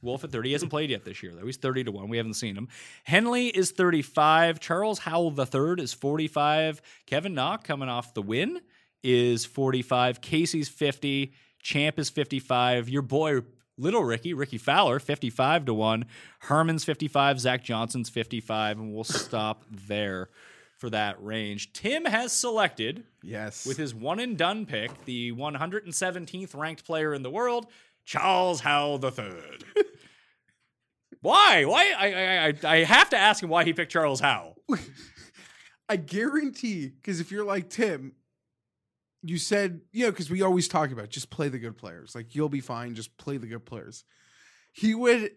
[0.02, 0.48] Wolf at 30.
[0.48, 1.46] He hasn't played yet this year, though.
[1.46, 2.08] He's 30 to 1.
[2.08, 2.68] We haven't seen him.
[3.04, 4.60] Henley is 35.
[4.60, 6.82] Charles Howell III is 45.
[7.06, 8.60] Kevin Na coming off the win
[9.02, 10.20] is 45.
[10.20, 11.32] Casey's 50.
[11.62, 12.88] Champ is 55.
[12.90, 13.40] Your boy
[13.76, 16.04] Little Ricky, Rickie Fowler, 55 to 1.
[16.40, 17.40] Herman's 55.
[17.40, 18.78] Zach Johnson's 55.
[18.78, 20.28] And we'll stop there
[20.76, 21.72] for that range.
[21.72, 23.64] Tim has selected Yes.
[23.66, 27.66] with his one and done pick, the 117th ranked player in the world,
[28.04, 29.84] Charles Howell III.
[31.20, 31.64] why?
[31.64, 31.92] Why?
[31.96, 34.56] I, I I I have to ask him why he picked Charles Howell.
[35.88, 38.12] I guarantee, because if you're like Tim,
[39.22, 42.14] you said, you know, because we always talk about just play the good players.
[42.14, 44.04] Like you'll be fine, just play the good players.
[44.72, 45.30] He would,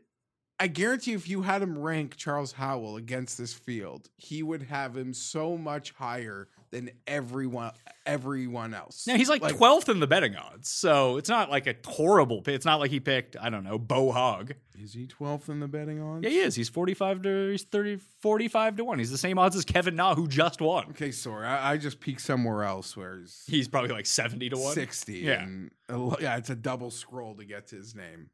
[0.59, 4.97] I guarantee, if you had him rank Charles Howell against this field, he would have
[4.97, 7.71] him so much higher than everyone,
[8.05, 9.05] everyone else.
[9.05, 12.55] Now he's like, 12th in the betting odds, so it's not like a horrible pick.
[12.55, 14.55] It's not like he picked I don't know Bo Hoag.
[14.79, 16.23] Is he 12th in the betting odds?
[16.23, 16.55] Yeah, he is.
[16.55, 18.99] He's 45 to he's 30 45 to one.
[18.99, 20.87] He's the same odds as Kevin Na, who just won.
[20.89, 24.57] Okay, sorry, I, I just peeked somewhere else where he's He's probably like 70 to
[24.57, 24.73] one.
[24.73, 25.13] 60.
[25.13, 25.43] Yeah.
[25.43, 28.29] And uh, yeah, it's a double scroll to get to his name.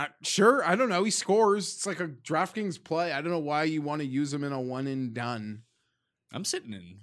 [0.00, 1.04] I, sure, I don't know.
[1.04, 1.74] He scores.
[1.74, 3.12] It's like a DraftKings play.
[3.12, 5.64] I don't know why you want to use him in a one and done.
[6.32, 7.00] I'm sitting in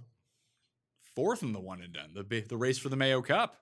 [1.16, 2.14] fourth in the one and done.
[2.16, 3.56] The the race for the Mayo Cup.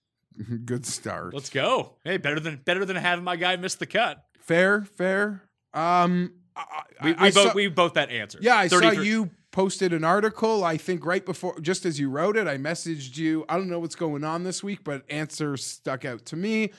[0.64, 1.34] Good start.
[1.34, 1.96] Let's go.
[2.04, 4.24] Hey, better than better than having my guy miss the cut.
[4.38, 5.42] fair, fair.
[5.74, 8.38] Um, I, We, we both we both that answer.
[8.40, 10.64] Yeah, I saw you posted an article.
[10.64, 13.44] I think right before, just as you wrote it, I messaged you.
[13.46, 16.72] I don't know what's going on this week, but Ancer stuck out to me.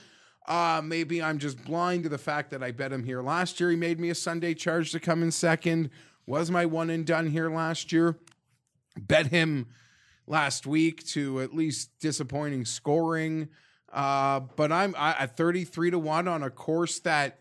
[0.51, 3.69] Uh, maybe I'm just blind to the fact that I bet him here last year.
[3.69, 5.89] He made me a Sunday charge to come in second.
[6.25, 8.17] Was my one and done here last year.
[8.99, 9.67] Bet him
[10.27, 13.47] last week to at least disappointing scoring.
[13.93, 17.39] Uh, but I'm I, at 33 to 1 on a course that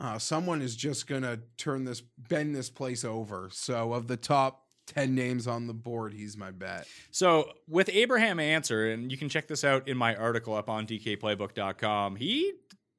[0.00, 3.48] uh, someone is just gonna turn this bend this place over.
[3.52, 6.86] So of the top ten names on the board, he's my bet.
[7.10, 10.86] So with Abraham Ancer, and you can check this out in my article up on
[10.86, 12.16] DKPlaybook.com.
[12.16, 12.54] He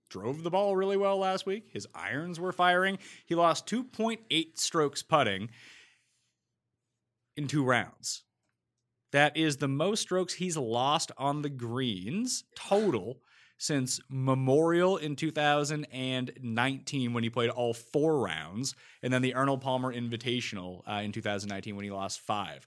[0.10, 1.69] drove the ball really well last week.
[1.71, 2.97] His irons were firing.
[3.25, 5.49] He lost 2.8 strokes putting
[7.36, 8.23] in two rounds.
[9.12, 13.21] That is the most strokes he's lost on the greens total
[13.59, 19.93] since Memorial in 2019 when he played all four rounds, and then the Arnold Palmer
[19.93, 22.65] Invitational uh, in 2019 when he lost five.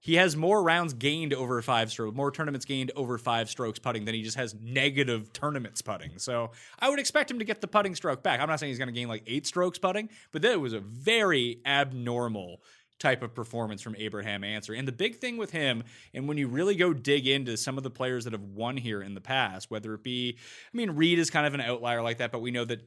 [0.00, 4.04] He has more rounds gained over five strokes, more tournaments gained over five strokes putting
[4.04, 6.18] than he just has negative tournaments putting.
[6.18, 6.50] So
[6.80, 8.40] I would expect him to get the putting stroke back.
[8.40, 10.80] I'm not saying he's going to gain like eight strokes putting, but that was a
[10.80, 12.60] very abnormal
[13.02, 14.72] type of performance from Abraham Ancer.
[14.72, 15.82] And the big thing with him,
[16.14, 19.02] and when you really go dig into some of the players that have won here
[19.02, 20.36] in the past, whether it be,
[20.72, 22.80] I mean, Reed is kind of an outlier like that, but we know that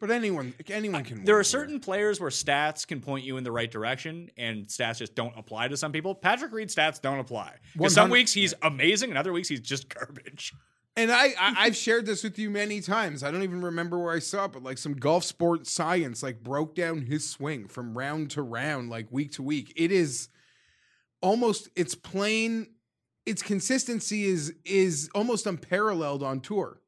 [0.00, 1.24] But anyone anyone can.
[1.24, 1.44] there are here.
[1.44, 5.36] certain players where stats can point you in the right direction and stats just don't
[5.36, 6.14] apply to some people.
[6.14, 7.56] Patrick Reed stats don't apply.
[7.88, 10.52] Some weeks he's amazing and other weeks he's just garbage.
[10.96, 13.22] And I, I I've shared this with you many times.
[13.22, 16.42] I don't even remember where I saw it, but like some golf sport science like
[16.42, 19.72] broke down his swing from round to round, like week to week.
[19.76, 20.28] It is
[21.20, 22.68] almost it's plain
[23.26, 26.80] its consistency is is almost unparalleled on tour.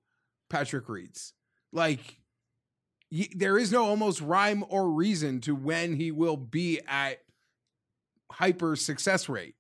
[0.49, 1.35] Patrick Reed's
[1.73, 2.19] like
[3.13, 7.19] y- there is no almost rhyme or reason to when he will be at
[8.33, 9.55] hyper success rate.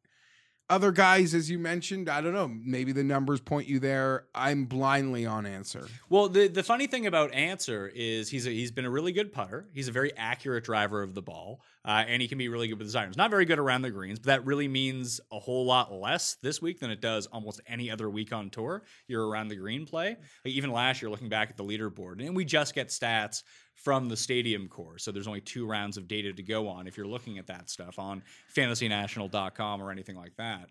[0.71, 2.47] Other guys, as you mentioned, I don't know.
[2.47, 4.27] Maybe the numbers point you there.
[4.35, 5.87] I'm blindly on Ancer.
[6.11, 9.33] Well, the the funny thing about Ancer is he's a, he's been a really good
[9.33, 9.67] putter.
[9.73, 12.77] He's a very accurate driver of the ball, uh, and he can be really good
[12.77, 13.17] with his irons.
[13.17, 16.61] Not very good around the greens, but that really means a whole lot less this
[16.61, 18.83] week than it does almost any other week on tour.
[19.07, 20.19] You're around the green play.
[20.45, 23.43] Even last year, looking back at the leaderboard, and we just get stats
[23.83, 25.05] from the stadium course.
[25.05, 27.71] So there's only two rounds of data to go on if you're looking at that
[27.71, 28.23] stuff on
[28.55, 30.69] fantasynational.com or anything like that.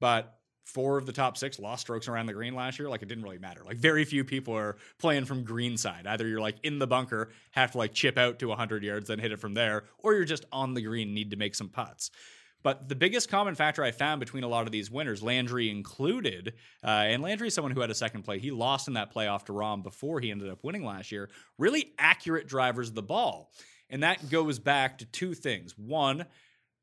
[0.00, 2.88] But four of the top six lost strokes around the green last year.
[2.88, 3.62] Like it didn't really matter.
[3.64, 6.06] Like very few people are playing from green side.
[6.06, 9.18] Either you're like in the bunker, have to like chip out to 100 yards, then
[9.18, 12.10] hit it from there, or you're just on the green, need to make some putts.
[12.62, 16.54] But the biggest common factor I found between a lot of these winners, Landry included,
[16.84, 18.38] uh, and Landry is someone who had a second play.
[18.38, 21.28] He lost in that playoff to Rahm before he ended up winning last year.
[21.58, 23.50] Really accurate drivers of the ball.
[23.90, 25.76] And that goes back to two things.
[25.76, 26.24] One,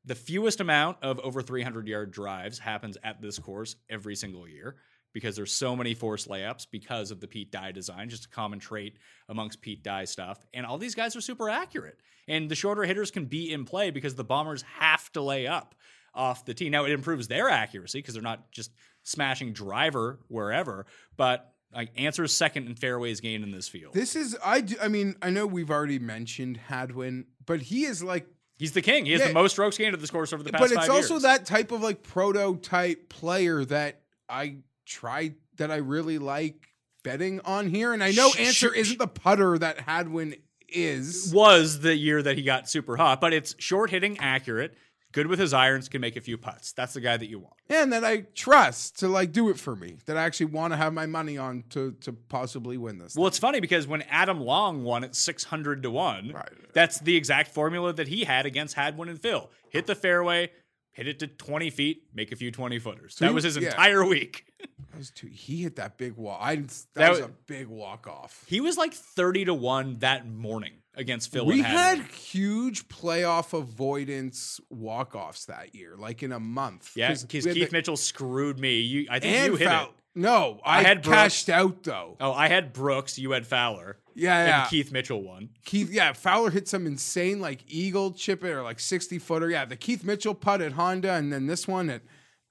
[0.04, 4.76] the fewest amount of over 300 yard drives happens at this course every single year
[5.12, 8.58] because there's so many forced layups because of the Pete Dye design, just a common
[8.58, 8.96] trait
[9.28, 10.44] amongst Pete Dye stuff.
[10.54, 11.98] And all these guys are super accurate.
[12.28, 15.74] And the shorter hitters can be in play because the bombers have to lay up
[16.14, 16.70] off the tee.
[16.70, 18.70] Now it improves their accuracy because they're not just
[19.02, 23.94] smashing driver wherever, but like Ancer's second in fairways gained in this field.
[23.94, 24.60] This is I.
[24.60, 28.26] Do, I mean, I know we've already mentioned Hadwin, but he is like
[28.58, 29.06] He's the king.
[29.06, 29.28] He has Yeah.
[29.28, 31.22] the most strokes gained of this course over the past but it's also years.
[31.22, 34.56] that type of like prototype player that I
[34.90, 36.56] try that I really like
[37.04, 37.92] betting on here.
[37.92, 40.34] And I know Sh- Ancer sh- isn't the putter that Hadwin
[40.68, 41.32] is.
[41.34, 44.74] was the year that he got super hot, but it's short hitting, accurate,
[45.12, 46.72] good with his irons, can make a few putts.
[46.72, 47.54] That's the guy that you want.
[47.68, 49.96] And that I trust to like do it for me.
[50.06, 53.14] That I actually want to have my money on to to possibly win this.
[53.16, 56.48] Well, it's funny because when Adam Long won at 600 to 1, Right.
[56.72, 59.50] that's the exact formula that he had against Hadwin and Phil.
[59.70, 60.50] Hit the fairway,
[60.92, 63.16] hit it to 20 feet, make a few 20 footers.
[63.16, 63.68] that he- was his yeah.
[63.68, 64.44] entire week.
[64.58, 66.38] That was too, he hit that big walk.
[66.42, 68.44] I that, That was a big walk off.
[68.48, 74.60] He was like 30 to 1 that morning against Phil We had huge playoff avoidance
[74.70, 76.92] walk offs that year, like in a month.
[76.96, 78.80] yeah, because Keith the- Mitchell screwed me.
[78.80, 79.90] You, I think you hit foul- it.
[80.16, 81.16] No, I, I had Brooks.
[81.16, 82.16] cashed out though.
[82.20, 83.16] Oh, I had Brooks.
[83.16, 83.96] You had Fowler.
[84.14, 84.60] Yeah, yeah.
[84.62, 85.50] And Keith Mitchell won.
[85.64, 89.50] Keith, yeah, Fowler hit some insane like eagle chip it or like sixty footer.
[89.50, 92.02] Yeah, the Keith Mitchell putt at Honda, and then this one at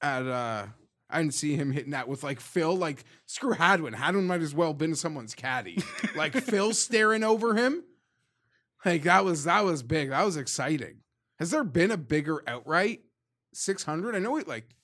[0.02, 0.66] at uh,
[1.10, 2.76] I didn't see him hitting that with like Phil.
[2.76, 3.94] Like screw Hadwin.
[3.94, 5.82] Hadwin might as well been someone's caddy.
[6.16, 7.84] like Phil staring over him.
[8.86, 10.10] Like that was that was big.
[10.10, 11.02] That was exciting.
[11.40, 13.02] Has there been a bigger outright
[13.54, 14.16] six hundred?
[14.16, 14.76] I know it like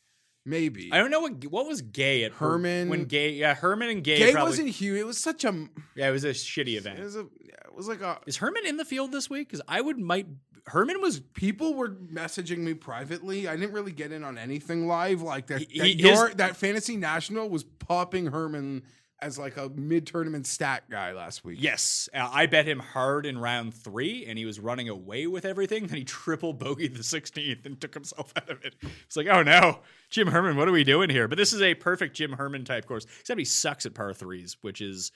[0.46, 0.90] maybe.
[0.92, 4.18] I don't know what what was Gay at Herman- when Gay yeah Herman and Gay,
[4.18, 5.00] Gay probably, wasn't huge.
[5.00, 5.68] It was such a.
[5.96, 7.00] yeah it was a shitty event.
[7.00, 7.22] It was a.
[7.22, 8.20] It was like a.
[8.26, 9.48] Is Herman in the field this week?
[9.50, 10.28] Because I would might
[10.68, 13.48] Herman was people were messaging me privately.
[13.48, 15.60] I didn't really get in on anything live like that.
[15.62, 18.84] He- that, he- your, his- that fantasy national was popping Herman
[19.22, 21.62] as like a mid tournament stat guy last week.
[21.62, 22.10] yes.
[22.14, 25.88] Uh, I bet him hard in round three, and he was running away with everything.
[25.88, 28.76] Then he triple bogeyed the 16th and took himself out of it.
[29.06, 31.28] It's like, oh no, Jim Herman, what are we doing here?
[31.28, 33.06] But this is a perfect Jim Herman type course.
[33.22, 35.12] Except he sucks at par threes, which is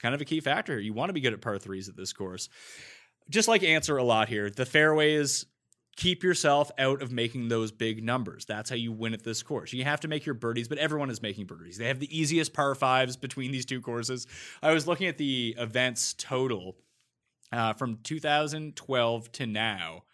[0.00, 0.80] kind of a key factor.
[0.80, 2.48] You want to be good at par threes at this course.
[3.30, 5.46] Just like Ancer a lot here, the fairways
[5.96, 8.44] keep yourself out of making those big numbers.
[8.44, 9.72] That's how you win at this course.
[9.72, 11.78] You have to make your birdies, but everyone is making birdies.
[11.78, 14.26] They have the easiest par fives between these two courses.
[14.62, 16.76] I was looking at the events total
[17.52, 20.04] uh, from 2012 to now.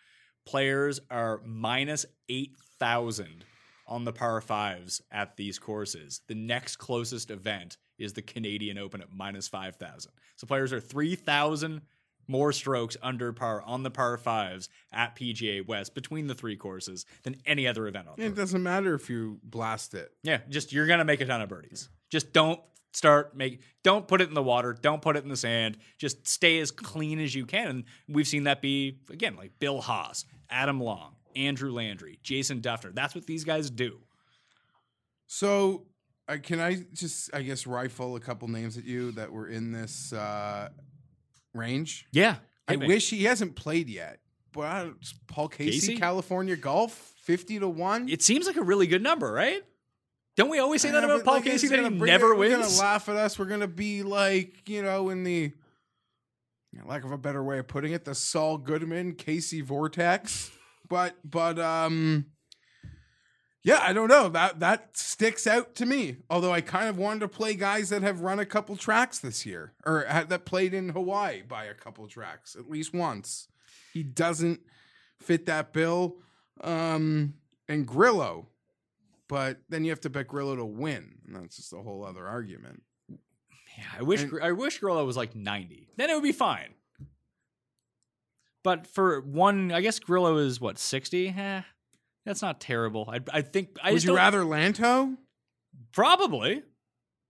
[0.45, 3.45] Players are minus 8,000
[3.87, 6.23] on the par fives at these courses.
[6.27, 10.12] The next closest event is the Canadian Open at minus 5,000.
[10.37, 11.83] So players are 3,000
[12.29, 17.07] more strokes under par on the par fives at PGA West between the three courses
[17.25, 20.12] than any other event on It doesn't matter if you blast it.
[20.23, 21.88] Yeah, just you're gonna make a ton of birdies.
[22.11, 22.61] Just don't
[22.93, 25.79] start make don't put it in the water, don't put it in the sand.
[25.99, 27.69] Just stay as clean as you can.
[27.69, 32.95] And we've seen that be again like Bill Haas, Adam Long, Andrew Landry, Jason Dufner.
[32.95, 33.99] That's what these guys do.
[35.26, 35.87] So,
[36.26, 39.72] uh, can I just, I guess, rifle a couple names at you that were in
[39.72, 40.70] this uh,
[41.59, 42.07] range?
[42.13, 42.37] Yeah.
[42.67, 44.21] I wish he hasn't played yet.
[44.53, 44.91] But I
[45.27, 45.97] Paul Casey, Casey?
[45.97, 46.93] California Golf,
[47.23, 48.09] fifty to one.
[48.09, 49.63] it seems like a really good number, right?
[50.37, 52.51] Don't we always say that Yeah, about Paul like, Casey that he never it- We're
[52.51, 53.39] gonna laugh at us.
[53.39, 55.53] We're gonna be like, you know, in the
[56.87, 60.51] lack of a better way of putting it, the Saul Goodman, Casey Vortex.
[60.89, 62.27] But but um
[63.65, 64.29] Yeah, I don't know.
[64.29, 66.19] That that sticks out to me.
[66.31, 69.45] Although I kind of wanted to play guys that have run a couple tracks this
[69.45, 73.49] year, or had, that played in Hawaii by a couple tracks at least once.
[73.93, 74.61] He doesn't
[75.21, 76.19] fit that bill.
[76.63, 77.35] Um,
[77.69, 78.49] and Grillo,
[79.29, 82.27] but then you have to bet Grillo to win, and that's just a whole other
[82.27, 82.83] argument.
[83.09, 85.91] Yeah, I wish And- I wish Grillo was like 90.
[85.97, 86.75] Then it would be fine.
[88.65, 91.29] But for one, I guess Grillo is what 60.
[91.29, 91.63] Eh,
[92.29, 93.09] that's not terrible.
[93.11, 95.16] I I think I Would you rather Lanto?
[95.93, 96.62] probably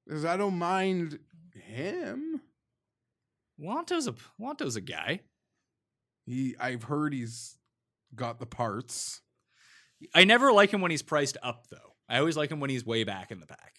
[0.06, 1.18] Because I don't mind
[1.54, 2.40] him.
[3.60, 5.20] Lanto's a Wanto's a guy.
[6.26, 7.56] He, I've heard he's
[8.14, 9.22] got the parts.
[10.14, 11.94] I never like him when he's priced up though.
[12.08, 13.74] I always like him when he's way back in the pack.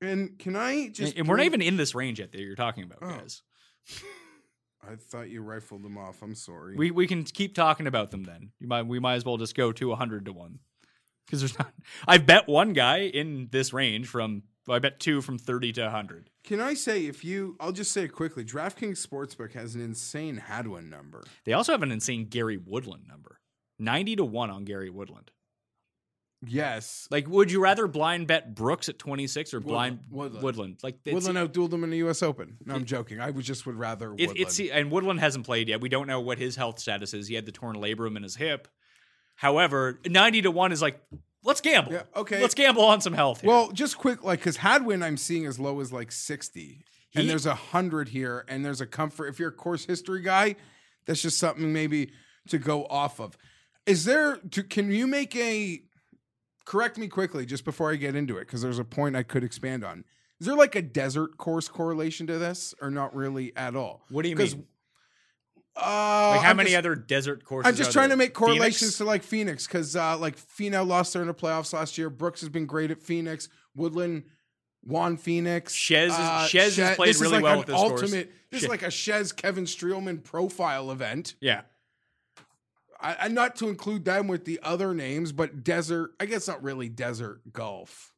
[0.00, 1.12] And can I just?
[1.12, 3.08] and, and we're not even in this range yet that you're talking about, Oh.
[3.08, 3.42] guys.
[4.90, 6.22] I thought you rifled them off.
[6.22, 6.76] I'm sorry.
[6.76, 8.50] We we can keep talking about them then.
[8.60, 10.58] You might we might as well just go to 100 to 1.
[11.30, 11.72] Cuz there's not
[12.06, 15.82] I've bet one guy in this range from well, I bet two from 30 to
[15.82, 16.30] 100.
[16.42, 17.56] Can I say if you?
[17.60, 18.44] I'll just say it quickly.
[18.44, 21.24] DraftKings Sportsbook has an insane Hadwin number.
[21.44, 23.40] They also have an insane Gary Woodland number.
[23.78, 25.30] 90 to 1 on Gary Woodland.
[26.48, 30.42] Yes, Like would you rather blind bet Brooks at 26 or blind Woodland.
[30.44, 30.76] Woodland?
[30.82, 32.22] Like Woodland outdueled him in the U.S.
[32.22, 32.56] Open.
[32.64, 33.20] No, I'm joking.
[33.20, 34.38] I would just would rather it, Woodland.
[34.38, 35.80] it's and Woodland hasn't played yet.
[35.80, 37.28] We don't know what his health status is.
[37.28, 38.68] He had the torn labrum in his hip.
[39.36, 41.00] However, 90 to 1 is like
[41.42, 41.92] let's gamble.
[41.92, 42.40] Yeah, okay.
[42.40, 43.48] Let's gamble on some health here.
[43.50, 47.28] well, just quick, like because Hadwin, I'm seeing as low as like 60, He- and
[47.28, 49.26] there's a hundred here, and there's a comfort.
[49.26, 50.56] If you're a course history guy,
[51.06, 52.10] that's just something maybe
[52.48, 53.36] to go off of.
[53.86, 54.36] Is there?
[54.36, 55.82] To, can you make a?
[56.64, 59.44] Correct me quickly, just before I get into it, because there's a point I could
[59.44, 60.04] expand on.
[60.40, 64.04] Is there like a desert course correlation to this, or not really at all?
[64.10, 64.66] what do you mean?
[65.76, 65.80] Uh,
[66.36, 67.68] Like how I'm many just- other desert courses?
[67.68, 68.16] I'm just trying there?
[68.16, 68.96] to make correlations Phoenix?
[68.98, 72.08] to like Phoenix because uh, like Finau lost there in the playoffs last year.
[72.10, 73.48] Brooks has been great at Phoenix.
[73.74, 74.24] Woodland
[74.84, 75.72] won Phoenix.
[75.74, 78.00] Chez Uh, Chez has played really like well with this course.
[78.02, 78.10] This
[78.52, 81.34] Chez- is like a Chez Kevin Streelman profile event.
[81.40, 81.62] Yeah.
[83.04, 86.12] I, not to include them with the other names, but desert.
[86.18, 88.14] I guess not really desert golf,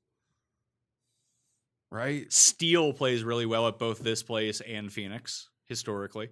[1.90, 2.32] right?
[2.32, 6.30] Steele plays really well at both this place and Phoenix historically.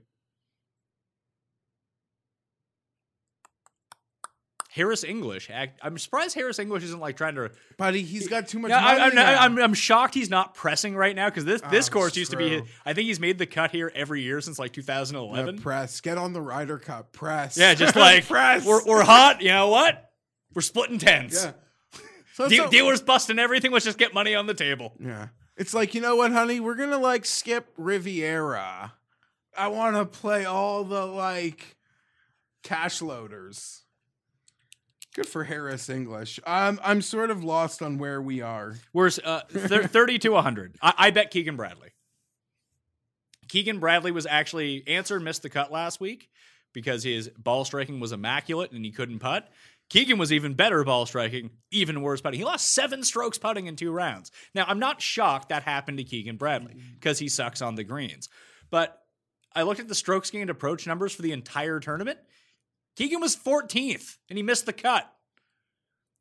[4.75, 5.51] Harris English.
[5.51, 7.53] act- I'm surprised Harris English isn't like trying to.
[7.77, 9.19] Buddy, he's got too much Yeah, I, money.
[9.21, 9.57] I'm.
[9.59, 12.61] I'm, shocked he's not pressing right now because this this Ah, course used to be.
[12.85, 15.59] I think he's made the cut here every year since like Yeah, 2011.
[15.61, 16.01] press.
[16.01, 17.13] Get on the Ryder Cup.
[17.13, 17.57] Press.
[17.57, 18.65] Yeah, just like press.
[18.67, 19.43] we're we're hot.
[19.43, 20.11] You know what?
[20.55, 21.45] We're splitting tens.
[21.45, 21.53] yeah.
[22.35, 23.71] So De- a- dealers busting everything.
[23.71, 24.95] Let's just get money on the table.
[24.99, 25.29] Yeah.
[25.57, 26.59] It's like, you know what, honey?
[26.59, 28.93] We're going to like skip Riviera.
[29.57, 31.77] I want to play all the like
[32.65, 33.84] cash loaders.
[35.15, 36.41] Good for Harris English.
[36.45, 38.75] I'm I'm sort of lost on where we are.
[38.93, 40.77] We're uh, thir- 30 to 100.
[40.83, 41.91] I-, I bet Keegan Bradley.
[43.49, 46.31] Keegan Bradley was actually answer missed the cut last week
[46.73, 49.49] because his ball striking was immaculate and he couldn't putt.
[49.89, 52.39] Keegan was even better ball striking, even worse putting.
[52.39, 54.33] He lost seven strokes putting in two rounds.
[54.55, 58.29] Now, I'm not shocked that happened to Keegan Bradley because he sucks on the greens.
[58.71, 58.99] But
[59.55, 62.19] I looked at the strokes gained approach numbers for the entire tournament.
[62.97, 65.11] Keegan was 14th and he missed the cut.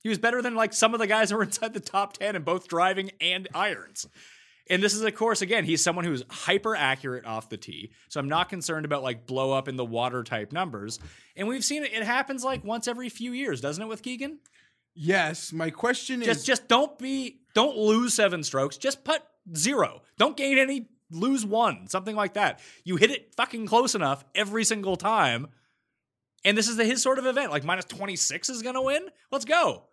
[0.01, 2.35] He was better than like some of the guys that were inside the top 10
[2.35, 4.07] in both driving and irons.
[4.69, 7.91] And this is, of course, again, he's someone who's hyper accurate off the tee.
[8.07, 10.99] So I'm not concerned about like blow up in the water type numbers.
[11.35, 14.39] And we've seen it, it happens like once every few years, doesn't it, with Keegan?
[14.95, 18.77] Yes, my question Just is just don't be don't lose seven strokes.
[18.77, 19.21] Just put
[19.55, 20.01] zero.
[20.17, 22.59] Don't gain any, lose one, something like that.
[22.83, 25.47] You hit it fucking close enough every single time.
[26.45, 27.51] And this is the, his sort of event.
[27.51, 29.07] Like minus 26 is gonna win.
[29.31, 29.83] Let's go.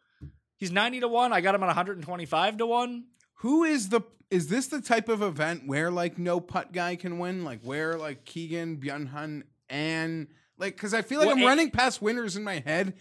[0.57, 1.33] He's 90 to 1.
[1.33, 3.05] I got him at 125 to 1.
[3.37, 7.19] who is the is this the type of event where like no putt guy can
[7.19, 7.45] win?
[7.45, 10.29] Like where like Keegan, Byung-hun, and
[10.59, 12.95] like because I feel like Well, I'm running past winners in my head.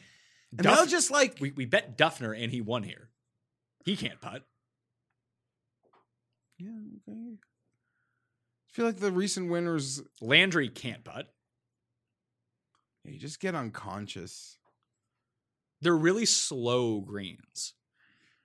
[0.51, 3.09] And Duff- they'll just like We, we bet Dufner and he won here.
[3.85, 4.43] He can't putt.
[6.57, 6.69] Yeah,
[7.07, 7.17] okay.
[7.17, 11.27] I feel like the recent winners, Landry can't putt.
[13.11, 14.57] You just get unconscious.
[15.81, 17.73] They're really slow greens.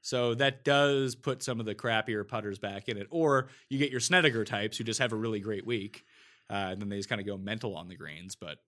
[0.00, 3.06] So that does put some of the crappier putters back in it.
[3.10, 6.04] Or you get your Snedeker types who just have a really great week.
[6.50, 8.36] Uh, and then they just kind of go mental on the greens.
[8.36, 8.58] But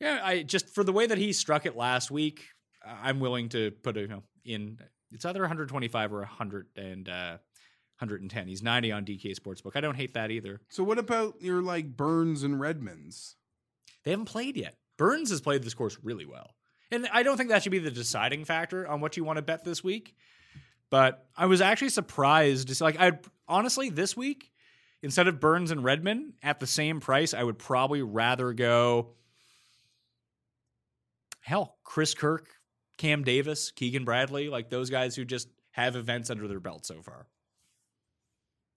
[0.00, 2.48] yeah, I just for the way that he struck it last week,
[2.84, 4.78] I'm willing to put a you know in
[5.12, 7.36] it's either 125 or 100 and uh
[8.00, 8.48] 110.
[8.48, 9.76] He's 90 on DK Sportsbook.
[9.76, 10.62] I don't hate that either.
[10.70, 13.34] So what about your like Burns and Redmans?
[14.04, 14.76] They haven't played yet.
[15.00, 16.50] Burns has played this course really well.
[16.90, 19.42] And I don't think that should be the deciding factor on what you want to
[19.42, 20.14] bet this week.
[20.90, 23.12] But I was actually surprised to see, like, I
[23.48, 24.50] honestly, this week,
[25.02, 29.14] instead of Burns and Redman at the same price, I would probably rather go,
[31.40, 32.50] hell, Chris Kirk,
[32.98, 37.00] Cam Davis, Keegan Bradley, like those guys who just have events under their belt so
[37.00, 37.26] far.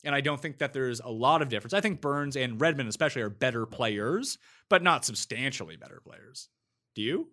[0.04, 1.74] And I don't think that there's a lot of difference.
[1.74, 4.38] I think Burns and Redman, especially, are better players,
[4.70, 6.50] but not substantially better players.
[6.94, 7.30] Do you?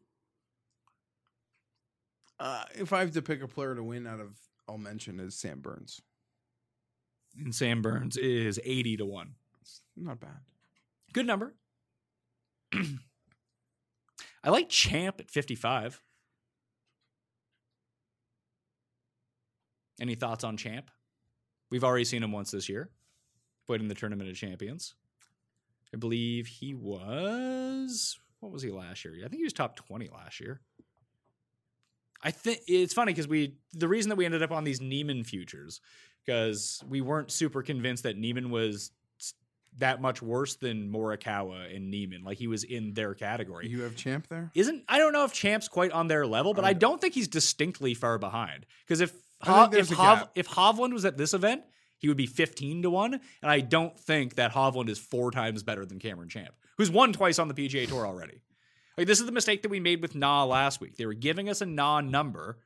[2.38, 5.34] Uh, if I have to pick a player to win out of, I'll mention is
[5.34, 6.00] Sam Burns.
[7.36, 9.34] And Sam Burns is 80 to 1.
[9.60, 10.40] It's not bad.
[11.12, 11.54] Good number.
[14.42, 16.00] I like Champ at 55.
[20.00, 20.90] Any thoughts on Champ?
[21.70, 22.90] We've already seen him once this year.
[23.66, 24.94] Played in the Tournament of Champions.
[25.94, 29.14] I believe he was what was he last year?
[29.18, 30.60] I think he was top 20 last year.
[32.22, 35.24] I think it's funny because we the reason that we ended up on these Niemann
[35.24, 35.80] futures
[36.24, 38.90] because we weren't super convinced that Niemann was
[39.78, 42.24] that much worse than Morikawa and Niemann.
[42.24, 43.68] Like he was in their category.
[43.68, 44.50] You have Champ there?
[44.54, 47.28] Isn't I don't know if Champ's quite on their level, but I don't think he's
[47.28, 48.66] distinctly far behind.
[48.84, 49.12] Because if
[50.34, 51.62] If, if Hovland was at this event,
[51.98, 53.14] he would be 15 to 1.
[53.14, 57.12] And I don't think that Hovland is four times better than Cameron Champ, who's won
[57.12, 58.42] twice on the PGA Tour already.
[58.96, 60.96] Like this is the mistake that we made with Na last week.
[60.96, 62.58] They were giving us a Na number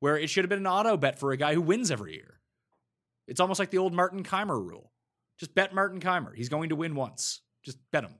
[0.00, 2.40] where it should have been an auto bet for a guy who wins every year.
[3.26, 4.92] It's almost like the old Martin Kaymer rule.
[5.38, 6.34] Just bet Martin Kaymer.
[6.34, 7.40] He's going to win once.
[7.64, 8.14] Just bet him.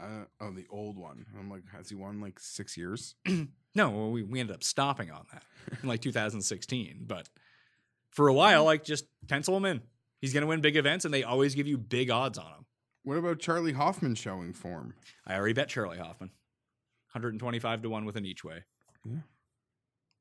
[0.00, 1.26] Uh, oh, the old one.
[1.38, 3.14] I'm like, has he won like six years?
[3.74, 5.44] No, well, we, we ended up stopping on that
[5.82, 7.04] in like 2016.
[7.06, 7.28] But
[8.10, 9.82] for a while, like just pencil him in.
[10.20, 12.64] He's going to win big events, and they always give you big odds on him.
[13.04, 14.94] What about Charley Hoffman showing form?
[15.26, 16.30] I already bet Charley Hoffman,
[17.12, 18.64] 125 to one with an each way.
[19.04, 19.18] Yeah.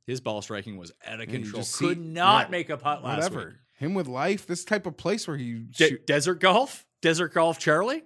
[0.05, 1.61] His ball striking was out of Yeah, control.
[1.63, 3.45] just Could see- not yeah, make a putt last Whatever.
[3.47, 3.55] week.
[3.79, 4.45] Him with life.
[4.45, 8.03] This type of place where he De- shoot- Desert golf, desert golf, Charley.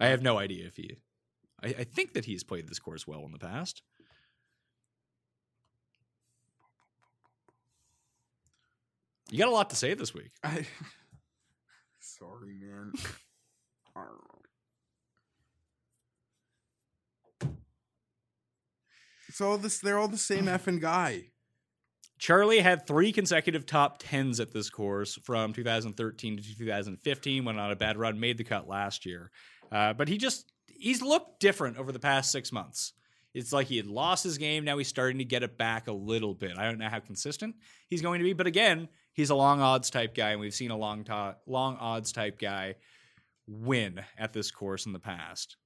[0.00, 0.96] I have no idea if he.
[1.62, 3.82] I, I think that he's played this course well in the past.
[9.30, 10.32] You got a lot to say this week.
[10.42, 10.66] I,
[12.00, 12.92] sorry, man.
[13.94, 14.38] I don't know.
[19.28, 19.78] It's all this.
[19.78, 21.26] They're all the same effing guy.
[22.18, 27.44] Charley had three consecutive top tens at this course from 2013 to 2015.
[27.44, 29.30] Went on a bad run, made the cut last year,
[29.70, 32.92] uh, but he just he's looked different over the past six months.
[33.34, 34.64] It's like he had lost his game.
[34.64, 36.56] Now he's starting to get it back a little bit.
[36.56, 37.54] I don't know how consistent
[37.88, 40.70] he's going to be, but again, he's a long odds type guy, and we've seen
[40.70, 42.76] a long to- long odds type guy
[43.46, 45.56] win at this course in the past.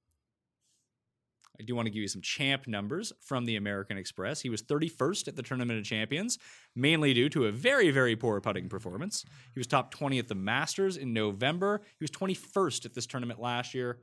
[1.63, 4.41] I do want to give you some champ numbers from the American Express.
[4.41, 6.39] He was 31st at the Tournament of Champions,
[6.75, 9.25] mainly due to a very, very poor putting performance.
[9.55, 11.83] He was top 20 at the Masters in November.
[12.01, 13.99] He was 21st at this tournament last year.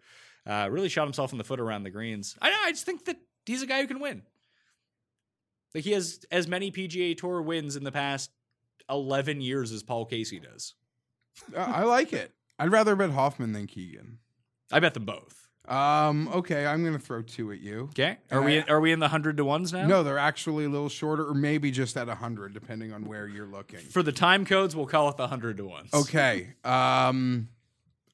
[0.48, 2.38] Uh, really shot himself in the foot around the greens.
[2.42, 4.22] I, I just think that he's a guy who can win.
[5.76, 8.32] Like he has as many PGA Tour wins in the past
[8.90, 10.76] 11 years as Paul Casey does.
[11.56, 12.32] I like it.
[12.58, 14.20] I'd rather bet Hoffman than Keegan.
[14.72, 15.49] I bet them both.
[15.70, 16.28] Um.
[16.30, 17.84] Okay, I'm gonna throw two at you.
[17.92, 19.86] Okay, are we are we in the hundred to ones now?
[19.86, 23.46] No, they're actually a little shorter, or maybe just at hundred, depending on where you're
[23.46, 23.80] looking.
[23.80, 25.94] For the time codes, we'll call it the hundred to ones.
[25.94, 26.56] Okay.
[26.64, 27.50] Um,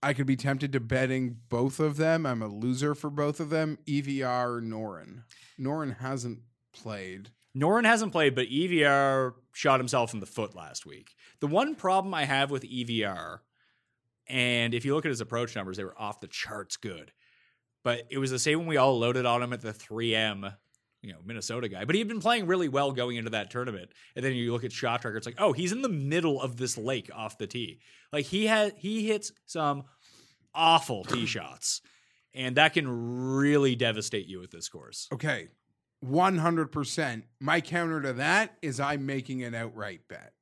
[0.03, 2.25] I could be tempted to betting both of them.
[2.25, 3.79] I'm a loser for both of them.
[3.87, 5.23] EVR or Noren.
[5.59, 6.39] Noren hasn't
[6.73, 7.29] played.
[7.55, 11.15] Noren hasn't played, but EVR shot himself in the foot last week.
[11.39, 13.39] The one problem I have with EVR,
[14.27, 17.11] and if you look at his approach numbers, they were off the charts good.
[17.85, 20.51] But it was the same when we all loaded on him at the 3M,
[21.03, 21.85] you know, Minnesota guy.
[21.85, 23.91] But he had been playing really well going into that tournament.
[24.15, 26.57] And then you look at shot tracker, it's like, oh, he's in the middle of
[26.57, 27.79] this lake off the tee.
[28.11, 29.83] Like he had he hits some
[30.55, 31.81] awful tee shots.
[32.33, 32.87] And that can
[33.35, 35.07] really devastate you with this course.
[35.13, 35.49] Okay.
[36.03, 37.23] 100%.
[37.39, 40.33] My counter to that is I'm making an outright bet.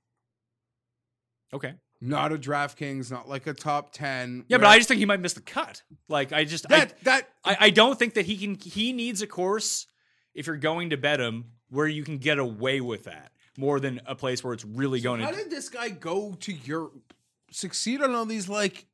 [1.54, 1.74] Okay.
[2.06, 4.44] Not a DraftKings, not like a top 10.
[4.50, 5.84] Yeah, but I just think he might miss the cut.
[6.10, 9.22] Like I just I, that that I, I don't think that he can he needs
[9.22, 9.88] a course
[10.34, 14.02] if you're going to bet him where you can get away with that more than
[14.06, 17.14] a place where it's really going How to did this guy go to Europe,
[17.52, 18.86] succeed on all these like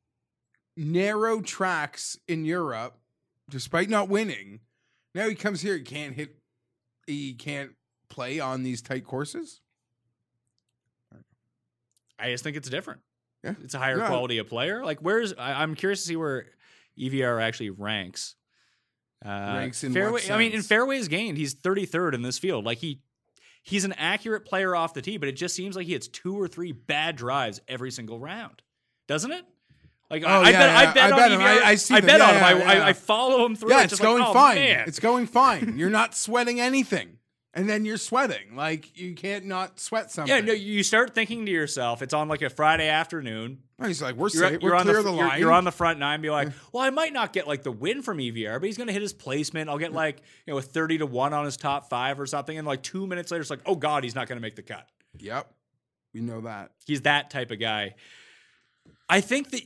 [0.76, 2.96] narrow tracks in Europe,
[3.48, 4.60] despite not winning?
[5.16, 6.36] Now he comes here, he can't hit,
[7.08, 7.72] he can't
[8.08, 9.62] play on these tight courses.
[12.20, 13.00] I just think it's different.
[13.44, 13.54] Yeah.
[13.64, 14.84] It's a higher No, quality of player.
[14.84, 16.46] Like where's I, I'm curious to see where
[16.98, 18.34] EVR actually ranks
[19.24, 20.20] Uh, Ranks in fairway.
[20.30, 22.64] I mean, in fairways gained, he's 33rd in this field.
[22.64, 23.00] Like he,
[23.62, 26.38] he's an accurate player off the tee, but it just seems like he hits two
[26.38, 28.62] or three bad drives every single round,
[29.08, 29.44] doesn't it?
[30.10, 30.78] Like Oh, I, I yeah, bet, yeah.
[30.90, 31.40] I bet I on bet him.
[31.40, 32.06] I- I see I them.
[32.08, 32.68] bet Yeah, on him.
[32.68, 32.86] I.
[32.88, 33.70] I, follow him through.
[33.70, 34.54] Yeah, it, it's going like, oh, fine.
[34.56, 34.84] man.
[34.88, 35.78] It's going fine.
[35.78, 37.18] You're not sweating anything.
[37.52, 38.54] And then you're sweating.
[38.54, 40.32] Like you can't not sweat something.
[40.34, 40.52] yeah, no.
[40.52, 43.58] You start thinking to yourself, it's on like a Friday afternoon.
[43.84, 44.62] He's like, we're You're, safe.
[44.62, 45.40] you're We're on clear the, the you're- line.
[45.40, 46.20] You're, on the front nine.
[46.20, 48.86] Be like, well, I might not get like the win from EVR, but he's going
[48.88, 49.68] to hit his placement.
[49.70, 52.56] I'll get like you know a thirty to one on his top five or something,
[52.56, 54.62] and like two minutes later, it's like, oh god, he's not going to make the
[54.62, 54.86] cut.
[55.18, 55.50] Yep.
[56.14, 56.70] We know that.
[56.86, 57.94] He's that type of guy.
[59.08, 59.62] I think that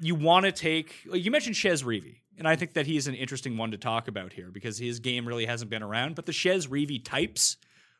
[0.00, 0.94] you want to take.
[1.06, 4.08] Like you mentioned Chez Reavie, and I think that he's an interesting one to talk
[4.08, 6.14] about here because his game really hasn't been around.
[6.14, 7.56] But the Chez Reavie types,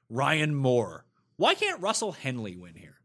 [0.09, 1.05] Ryan Moore.
[1.37, 2.97] Why can't Russell Henley win here?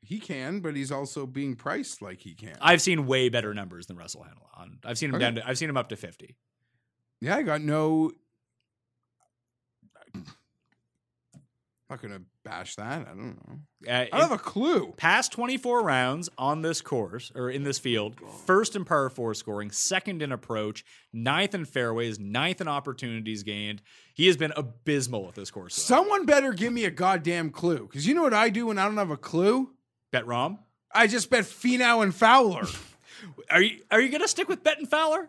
[0.00, 2.56] He can, but he's also being priced like he can.
[2.60, 4.78] I've seen way better numbers than Russell Henley.
[4.84, 5.24] I've seen him Okay.
[5.24, 5.46] down to.
[5.46, 6.36] I've seen him up to fifty.
[7.20, 8.12] yeah, I got no.
[11.90, 13.02] I'm not gonna bash that.
[13.02, 13.58] I don't know.
[13.88, 14.92] Uh, I don't have a clue.
[14.98, 19.70] past 24 rounds on this course or in this field, first in par four scoring,
[19.70, 20.84] second in approach,
[21.14, 23.80] ninth in fairways, ninth in opportunities gained.
[24.12, 25.76] He has been abysmal at this course.
[25.76, 25.94] though.
[25.94, 28.84] Someone better give me a goddamn clue, because you know what I do when I
[28.84, 29.70] don't have a clue?
[30.10, 30.58] Bet Rahm.
[30.94, 32.66] I just bet Finau and Fowler.
[33.50, 35.28] Are you are you gonna stick with Betton Fowler?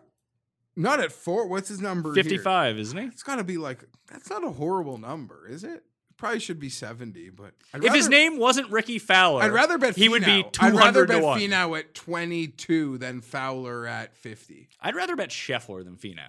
[0.76, 1.46] not at four.
[1.48, 2.14] What's his number?
[2.14, 2.22] here?
[2.22, 3.06] 55, isn't he?
[3.06, 5.82] It's got to be like that's not a horrible number, is it?
[6.20, 9.96] Probably should be seventy, but I'd If his name wasn't Rickie Fowler, I'd rather bet
[9.96, 10.62] he would be Finau.
[10.62, 11.40] I'd rather 200 to bet 1.
[11.40, 14.68] Finau at twenty-two than Fowler at fifty.
[14.82, 16.28] I'd rather bet Scheffler than Finau.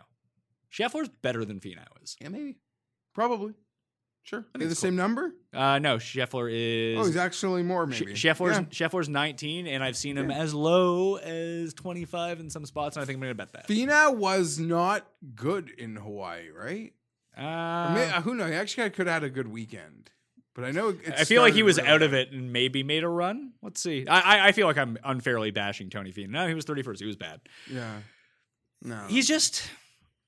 [0.71, 2.15] Scheffler's better than Finau is.
[2.21, 2.55] Yeah, maybe,
[3.13, 3.53] probably,
[4.23, 4.45] sure.
[4.55, 5.33] They're the it's same number.
[5.53, 6.97] Uh, no, Scheffler is.
[6.97, 8.13] Oh, he's actually more Sh- maybe.
[8.13, 8.87] Scheffler's Yeah.
[8.87, 13.05] Scheffler's 19, and I've seen him as low as 25 in some spots, and I
[13.05, 13.67] think I'm gonna bet that.
[13.67, 16.93] Finau was not good in Hawaii, right?
[17.41, 18.49] Uh, may- uh, who knows?
[18.49, 20.11] He actually could have had a good weekend,
[20.53, 20.95] but I know.
[21.17, 23.53] I feel like he was really out of it and maybe made a run.
[23.61, 24.05] Let's see.
[24.07, 26.29] I, I I feel like I'm unfairly bashing Tony Finau.
[26.29, 26.99] No, he was 31st.
[26.99, 27.41] He was bad.
[27.71, 27.97] Yeah.
[28.83, 29.69] No, He's just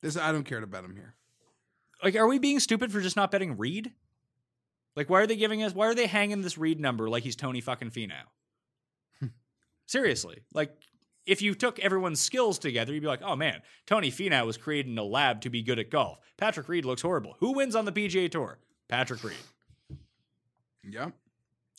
[0.01, 0.15] this.
[0.17, 1.15] I don't care to bet him here.
[2.03, 3.91] like, are we being stupid for just not betting Reed?
[4.95, 5.73] Like, why are they giving us?
[5.73, 8.21] Why are they hanging this Reed number like he's Tony fucking Finau?
[9.85, 10.71] Seriously, like.
[11.25, 14.91] If you took everyone's skills together, you'd be like, "Oh man, Tony Finau was created
[14.91, 16.19] in a lab to be good at golf.
[16.37, 17.35] Patrick Reed looks horrible.
[17.39, 18.59] Who wins on the PGA Tour?
[18.89, 19.37] Patrick Reed.
[20.83, 21.13] Yep.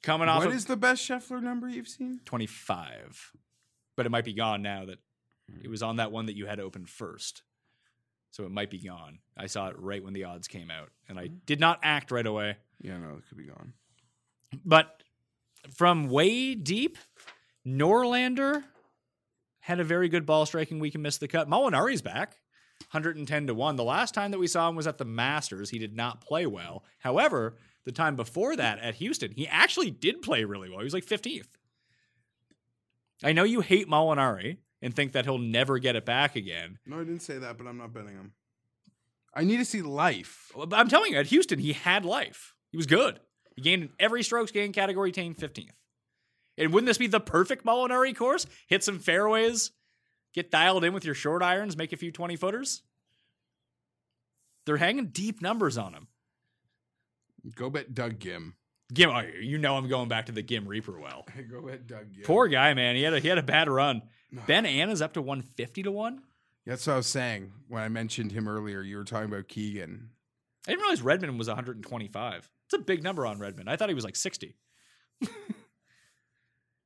[0.03, 2.21] Coming off What of is the best Scheffler number you've seen?
[2.25, 3.33] 25.
[3.97, 4.99] But it might be gone now that
[5.63, 7.43] it was on that one that you had open first.
[8.31, 9.21] So it might be gone.
[9.37, 12.27] I saw it right when the odds came out and I did not act right
[12.27, 12.57] away.
[12.81, 13.75] Yeah, no, it could be gone.
[14.65, 15.03] But
[15.71, 16.99] from way deep,
[17.67, 18.65] Norlander
[19.65, 21.49] had a very good ball striking week and missed the cut.
[21.49, 22.37] Molinari's back.
[22.91, 23.77] 110 to 1.
[23.77, 25.71] The last time that we saw him was at the Masters.
[25.71, 26.85] He did not play well.
[26.99, 27.57] However,
[27.87, 30.81] the time before that at Houston, he actually did play really well.
[30.81, 31.49] He was like 15th.
[33.23, 36.79] I know you hate Molinari and think that he'll never get it back again.
[36.85, 38.33] No, I didn't say that, but I'm not betting him.
[39.35, 40.53] I need to see life.
[40.73, 42.55] I'm telling you, at Houston, he had life.
[42.71, 43.19] He was good.
[43.57, 45.71] He gained in every strokes gain category, came 15th.
[46.57, 48.47] And wouldn't this be the perfect Molinari course?
[48.67, 49.73] Hit some fairways,
[50.33, 52.83] get dialed in with your short irons, make a few 20 footers.
[54.67, 56.09] They're hanging deep numbers on him.
[57.55, 58.55] Go bet Doug Ghim.
[58.93, 61.27] Ghim, oh, you know I'm going back to the Gim Reaper well.
[61.51, 62.25] Go bet Doug Ghim.
[62.25, 62.97] Poor guy, man.
[62.97, 64.03] He had a he had a bad run.
[64.47, 66.21] Ben Anna's up to 150 to 1.
[66.67, 68.81] That's what I was saying when I mentioned him earlier.
[68.83, 70.11] You were talking about Keegan.
[70.67, 72.51] I didn't realize Redman was 125.
[72.65, 73.69] It's a big number on Redman.
[73.69, 74.57] I thought he was like 60.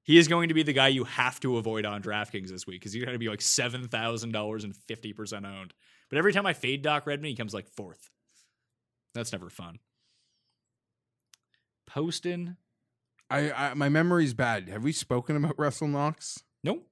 [0.08, 2.80] he is going to be the guy you have to avoid on DraftKings this week
[2.80, 5.74] because he's going to be like $7,000 and 50% owned.
[6.08, 8.08] But every time I fade Doc Redman, he comes like fourth.
[9.12, 9.80] That's never fun.
[11.86, 12.56] Poston.
[13.28, 14.70] I, I my memory's bad.
[14.70, 16.42] Have we spoken about Russell Knox?
[16.64, 16.88] Nope.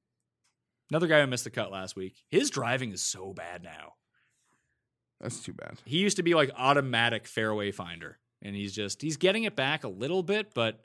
[0.91, 2.17] Another guy who missed the cut last week.
[2.29, 3.95] His driving is so bad now.
[5.23, 5.79] That's too bad.
[5.87, 8.19] He used to be like automatic fairway finder.
[8.43, 10.85] And he's just, he's getting it back a little bit, but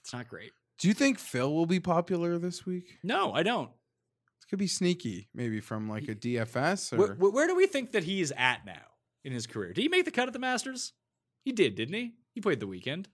[0.00, 0.52] it's not great.
[0.78, 2.98] Do you think Phil will be popular this week?
[3.02, 3.68] No, I don't.
[3.70, 7.92] It could be sneaky, maybe from like a DFS or Where, where, do we think
[7.92, 8.82] that he is at now
[9.24, 9.72] in his career?
[9.72, 10.92] Did he make the cut at the Masters?
[11.44, 12.14] He did, didn't he?
[12.34, 13.08] He played the weekend.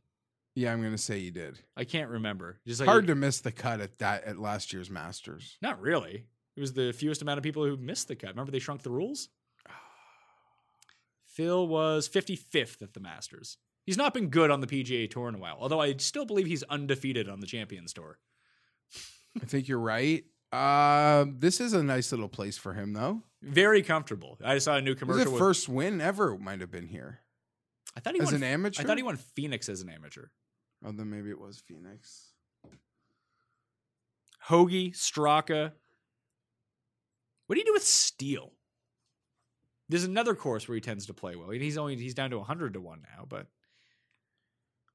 [0.54, 1.58] yeah, I'm gonna say he did.
[1.76, 2.58] I can't remember.
[2.66, 5.56] Just like Hard to miss the cut at that at last year's Masters.
[5.62, 6.26] Not really.
[6.56, 8.30] It was the fewest amount of people who missed the cut.
[8.30, 9.28] Remember they shrunk the rules?
[11.26, 13.58] Phil was 55th at the Masters.
[13.90, 16.46] He's not been good on the PGA Tour in a while, although I still believe
[16.46, 18.20] he's undefeated on the Champions Tour.
[19.42, 20.22] I think you're right.
[20.52, 23.24] Uh, this is a nice little place for him, though.
[23.42, 24.38] Very comfortable.
[24.44, 25.32] I saw a new His commercial.
[25.32, 27.18] with- first win ever might have been here.
[27.96, 28.80] I thought he as won an amateur?
[28.80, 30.26] I thought he won Phoenix as an amateur.
[30.84, 32.28] Oh, then maybe it was Phoenix.
[34.46, 35.72] Hoagie, Straka.
[37.48, 38.52] What do you do with Steele?
[39.88, 41.50] There's another course where he tends to play well.
[41.50, 43.48] He's only he's down to 100 to 1 now, but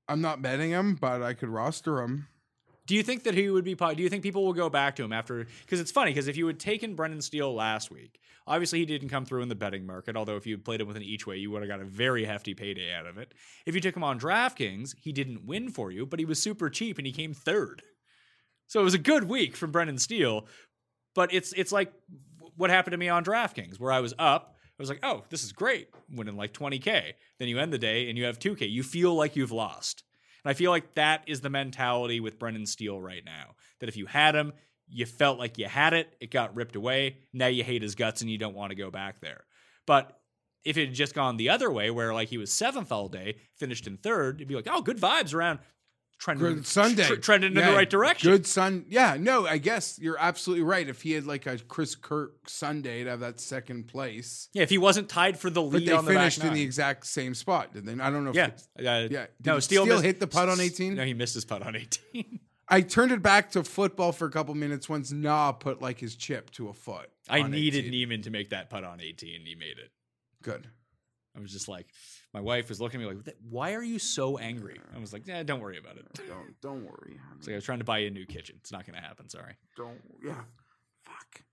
[0.08, 2.28] I'm not betting him, but I could roster him.
[2.86, 5.03] do you think that he would be do you think people will go back to
[5.03, 8.80] him after cuz it's funny cuz if you had taken Brendan Steele last week, obviously
[8.80, 10.97] he didn't come through in the betting market, although if you had played him with
[10.97, 13.34] an each way, you would have got a very hefty payday out of it.
[13.66, 16.70] If you took him on DraftKings, he didn't win for you, but he was super
[16.70, 17.82] cheap and he came third.
[18.68, 20.47] So it was a good week from Brendan Steele,
[21.16, 21.91] but it's it's like
[22.56, 25.43] what happened to me on DraftKings where I was up I was like, oh, this
[25.43, 27.13] is great, winning like 20K.
[27.39, 28.69] Then you end the day and you have 2K.
[28.69, 30.03] You feel like you've lost.
[30.43, 33.55] And I feel like that is the mentality with Brendan Steele right now.
[33.80, 34.51] That if you had him,
[34.89, 37.17] you felt like you had it, it got ripped away.
[37.34, 39.45] Now you hate his guts and you don't want to go back there.
[39.88, 40.19] But
[40.65, 43.38] if it had just gone the other way, where like he was seventh all day,
[43.55, 45.59] finished in third, it'd be like, oh, good vibes around
[46.18, 47.05] trending, Good Sunday.
[47.07, 48.32] tr- trending in the right direction.
[48.32, 48.86] Good sun.
[48.89, 50.88] Yeah, no, I guess you're absolutely right.
[50.88, 54.70] If he had like a Chris Kirk Sunday to have that second place, Yeah, if
[54.70, 57.05] he wasn't tied for the but lead they on the back finished in the exact
[57.05, 57.93] same spot, did they?
[57.93, 58.32] I don't know.
[58.32, 59.26] If yeah, they- uh, yeah.
[59.45, 60.95] No, Did Steele, Steele missed- hit the putt on 18?
[60.95, 62.39] No, he missed his putt on 18.
[62.68, 66.16] I turned it back to football for a couple minutes once Na put like his
[66.16, 67.11] chip to a foot.
[67.30, 67.91] I needed 18.
[67.91, 69.91] Niemann to make that putt on 18, and he made it.
[70.41, 70.68] Good.
[71.38, 71.86] I was just like,
[72.36, 75.26] my wife was looking at me like, "Why are you so angry?" I was like,
[75.26, 77.18] "Yeah, don't worry about it." Don't don't worry.
[77.38, 78.58] It's like I was trying to buy you a new kitchen.
[78.60, 79.30] It's not going to happen.
[79.30, 79.56] Sorry.
[79.78, 80.02] Don't.
[80.22, 80.42] Yeah.
[81.06, 81.44] Fuck.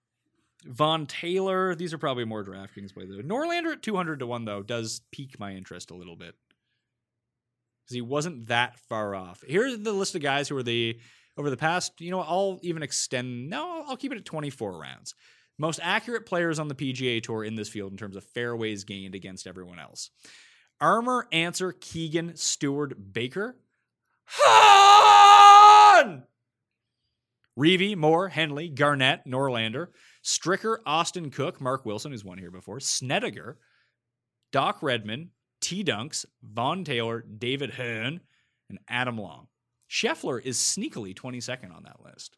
[0.65, 1.77] Vaughn Taylor.
[1.77, 3.09] These are probably more DraftKings plays.
[3.11, 3.23] though.
[3.23, 6.35] Norlander at 200 to 1, though, does pique my interest a little bit.
[7.85, 9.45] Because he wasn't that far off.
[9.47, 10.99] Here's the list of guys who are the,
[11.37, 15.15] over the past, you know, I'll even extend, no, I'll keep it at 24 rounds.
[15.59, 19.15] Most accurate players on the PGA Tour in this field in terms of fairways gained
[19.15, 20.11] against everyone else.
[20.83, 23.57] Armour, Ancer, Keegan, Stewart, Baker.
[24.27, 26.25] Han!
[27.57, 29.89] Reavie, Moore, Henley, Garnett, Norlander,
[30.25, 33.59] Stricker, Austin Cook, Mark Wilson, who's won here before, Snedeker,
[34.51, 35.31] Doc Redman,
[35.61, 38.21] T Dunks, Vaughn Taylor, David Hearn,
[38.69, 39.47] and Adam Long.
[39.89, 42.37] Scheffler is sneakily 22nd on that list.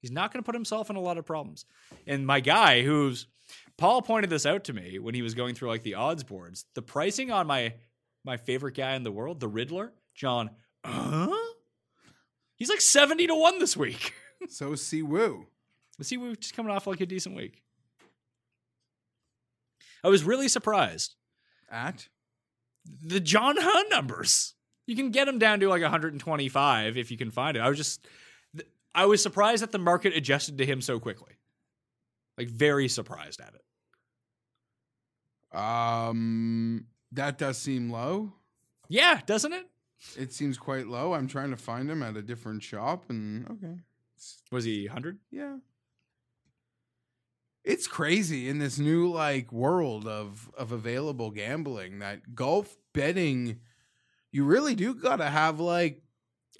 [0.00, 1.66] He's not going to put himself in a lot of problems.
[2.06, 3.26] And my guy, who's
[3.76, 6.64] Paul pointed this out to me when he was going through like the odds boards.
[6.74, 7.74] The pricing on my
[8.24, 10.50] my favorite guy in the world, the Riddler, John.
[10.84, 11.28] Uh?
[12.56, 14.14] He's like 70 to 1 this week.
[14.48, 15.48] So see Woo.
[15.98, 17.62] Let's we're just coming off like a decent week.
[20.02, 21.14] I was really surprised.
[21.70, 22.08] At
[22.86, 24.54] The John Hun numbers.
[24.86, 27.60] You can get them down to like 125 if you can find it.
[27.60, 28.08] I was just,
[28.94, 31.34] I was surprised that the market adjusted to him so quickly.
[32.38, 35.58] Like, very surprised at it.
[35.58, 38.32] um, that does seem low.
[38.88, 39.66] Yeah, doesn't it?
[40.16, 41.12] It seems quite low.
[41.12, 43.76] I'm trying to find him at a different shop, and okay,
[44.50, 45.18] Was he 100?
[45.30, 45.56] yeah.
[47.62, 53.60] It's crazy in this new like world of of available gambling that golf betting,
[54.32, 56.02] you really do gotta have like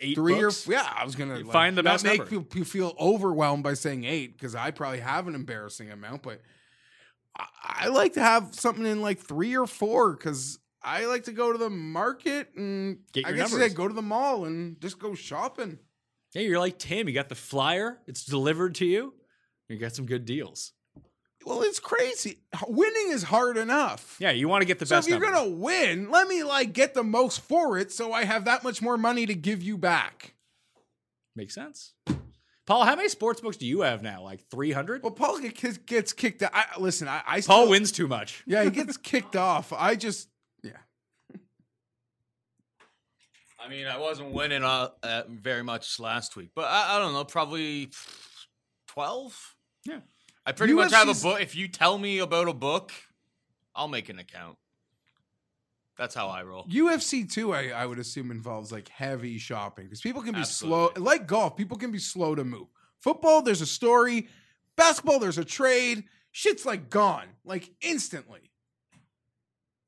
[0.01, 0.67] Eight three bucks?
[0.69, 0.91] or yeah.
[0.97, 2.43] I was gonna You like, find the not best make number.
[2.43, 6.41] people feel overwhelmed by saying eight because I probably have an embarrassing amount, but
[7.39, 11.33] I, I like to have something in like three or four because I like to
[11.33, 13.73] go to the market and Get I your guess you numbers.
[13.73, 15.79] say go to the mall and just go shopping.
[16.35, 17.09] Yeah, you're like Tim.
[17.09, 19.15] You got the flyer, it's delivered to you.
[19.69, 20.73] You got some good deals.
[21.47, 22.39] Well, it's crazy.
[22.69, 24.17] Winning is hard enough.
[24.21, 25.39] Yeah, you want to get the so best if you're number.
[25.39, 28.83] gonna win, let me like get the most for it, so I have that much
[28.83, 30.35] more money to give you back.
[31.35, 31.95] Makes sense.
[32.67, 34.23] Paul, how many sports books do you have now?
[34.23, 35.03] Like 300?
[35.03, 36.51] Well, Paul get- gets kicked out.
[36.55, 38.45] I, listen, I, I Paul still- wins too much.
[38.47, 39.73] Yeah, he gets kicked off.
[39.73, 40.29] I just
[40.63, 40.73] yeah.
[43.59, 47.13] I mean, I wasn't winning uh, uh, very much last week, but I, I don't
[47.13, 47.91] know, probably
[48.89, 49.55] twelve.
[49.85, 50.01] Yeah.
[50.47, 51.41] I pretty much have a book.
[51.41, 52.93] If you tell me about a book,
[53.75, 54.57] I'll make an account.
[55.97, 56.65] That's how I roll.
[56.65, 60.95] UFC too, I, I would assume involves like heavy shopping because people can be Absolutely.
[60.95, 61.05] slow.
[61.05, 62.69] Like golf, people can be slow to move.
[63.01, 64.29] Football, there's a story.
[64.77, 66.05] Basketball, there's a trade.
[66.33, 68.51] Shit's like gone, like instantly.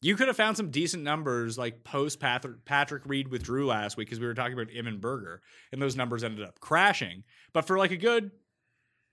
[0.02, 4.08] You could have found some decent numbers like post Patrick, Patrick Reed withdrew last week
[4.08, 5.40] because we were talking about Iman Berger,
[5.72, 7.22] and those numbers ended up crashing.
[7.54, 8.32] But for like a good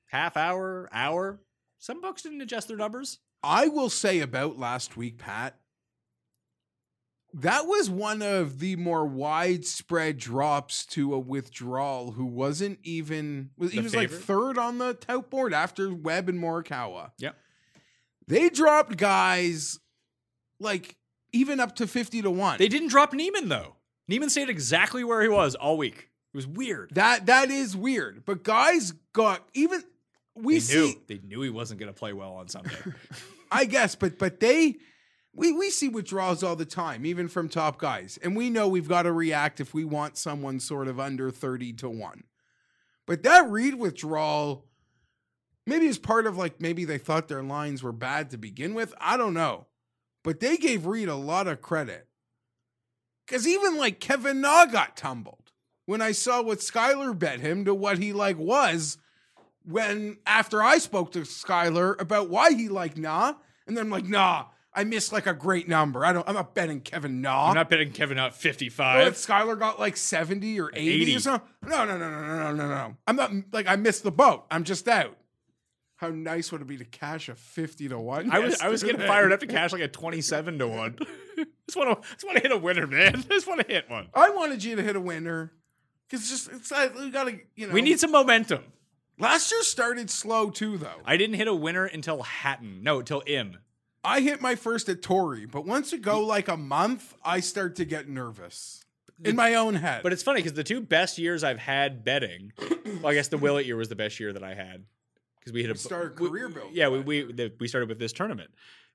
[0.10, 1.39] half hour, hour,
[1.80, 3.20] some books didn't adjust their numbers.
[3.41, 5.55] I will say about last week, Pat.
[7.34, 13.68] That was one of the more widespread drops to a withdrawal who wasn't even he
[13.68, 14.12] The was favorite?
[14.18, 17.12] like third on the tout board after Webb and Morikawa.
[17.20, 17.36] Yep.
[18.28, 19.78] They dropped guys
[20.60, 20.95] like
[21.32, 22.57] even up to 50 to 1.
[22.57, 23.76] They didn't drop Niemann though.
[24.07, 26.10] Niemann stayed exactly where he was all week.
[26.34, 26.89] It was weird.
[26.95, 28.24] that that is weird.
[28.26, 29.84] But guys got even
[30.41, 32.75] we they see knew they knew he wasn't going to play well on Sunday.
[33.51, 34.77] I guess, but but they
[35.33, 38.87] we we see withdrawals all the time, even from top guys, and we know we've
[38.89, 42.23] got to react if we want someone sort of under thirty to one.
[43.05, 44.65] But that Reed withdrawal,
[45.65, 48.93] maybe is part of like maybe they thought their lines were bad to begin with.
[48.99, 49.67] I don't know,
[50.23, 52.07] but they gave Reed a lot of credit
[53.25, 55.51] because even like Kevin Na got tumbled
[55.85, 58.97] when I saw what Skyler bet him to what he like was
[59.70, 63.34] when after I spoke to Skyler about why he liked Na,
[63.67, 66.03] and then I'm like, nah, I missed like a great number.
[66.03, 67.49] I don't I'm not betting Kevin Na.
[67.49, 69.07] I'm not betting Kevin out What 55.
[69.07, 71.15] if Skyler got like 70 or 80, 80.
[71.15, 71.49] or something?
[71.67, 72.97] No, no, no, no, no, no, no, no.
[73.07, 74.45] I'm not like I missed the boat.
[74.49, 75.15] I'm just out.
[75.97, 78.32] How nice would it be to cash a 50 to 1?
[78.32, 80.97] I was I was getting fired up to cash like a 27 to 1.
[81.67, 83.24] just want to just want to hit a winner, man.
[83.30, 84.07] just want to hit one.
[84.13, 85.51] I wanted you to hit a winner.
[86.09, 87.74] Cause just it's like we gotta, you know.
[87.74, 88.63] We need some momentum.
[89.20, 91.01] Last year started slow too though.
[91.05, 92.82] I didn't hit a winner until Hatton.
[92.84, 93.57] No, until Im.
[94.03, 97.76] I hit my first at Torrey, but once it go like a month, I start
[97.78, 98.86] to get nervous
[99.24, 100.03] in my own head.
[100.03, 102.53] But it's funny because the two best years I've had betting,
[103.01, 104.86] well, I guess the Willett year was the best year that I had
[105.39, 107.99] because we hit a started we- career build, Yeah, we we, the, we started with
[107.99, 108.51] this tournament.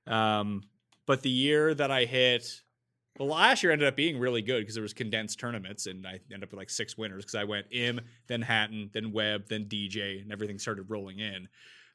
[0.07, 0.63] Um,
[1.05, 2.61] but the year that I hit,
[3.17, 6.19] well, last year ended up being really good because there was condensed tournaments and I
[6.31, 9.65] ended up with like six winners because I went Im, then Hatton, then Webb, then
[9.65, 11.47] DJ, and everything started rolling in.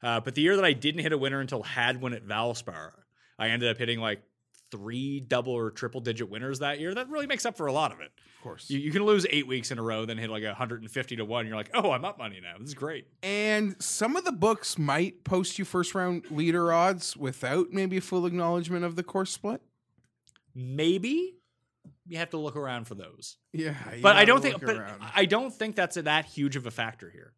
[0.03, 2.91] Uh, but the year that I didn't hit a winner until had Hadwin at Valspar,
[3.37, 4.23] I ended up hitting like
[4.71, 6.95] three double or triple digit winners that year.
[6.95, 8.11] That really makes up for a lot of it.
[8.37, 8.69] of course.
[8.69, 11.45] You, you can lose eight weeks in a row, then hit like 150 to one.
[11.45, 12.57] You're like, oh, I'm up money now.
[12.57, 13.05] This is great.
[13.21, 18.01] And some of the books might post you first round leader odds without maybe a
[18.01, 19.61] full acknowledgement of the course split.
[20.55, 21.35] Maybe
[22.05, 24.59] you have to look around for those, Yeah, but I don't think.
[24.61, 25.01] But around.
[25.15, 27.33] I don't think that's a, that huge of a factor here,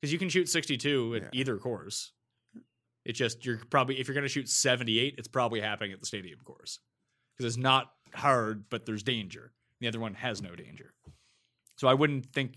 [0.00, 1.28] because you can shoot 62 at Yeah.
[1.32, 2.12] either course.
[3.04, 6.06] It's just you're probably if you're going to shoot 78, it's probably happening at the
[6.06, 6.80] stadium course
[7.36, 9.52] because it's not hard, but there's danger.
[9.80, 10.92] The other one has no danger,
[11.76, 12.54] so I wouldn't think.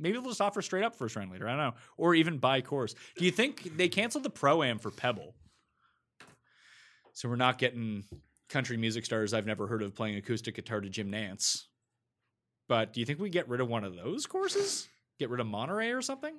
[0.00, 1.48] Maybe they'll just offer straight up first round leader.
[1.48, 2.94] I don't know, or even by course.
[3.16, 5.34] Do you think they canceled the pro am for Pebble?
[7.14, 8.04] So we're not getting
[8.48, 11.64] country music stars I've never heard of playing acoustic guitar to Jim Nantz.
[12.68, 14.88] But do you think we get rid of one of those courses?
[15.18, 16.34] Get rid of Monterey or something?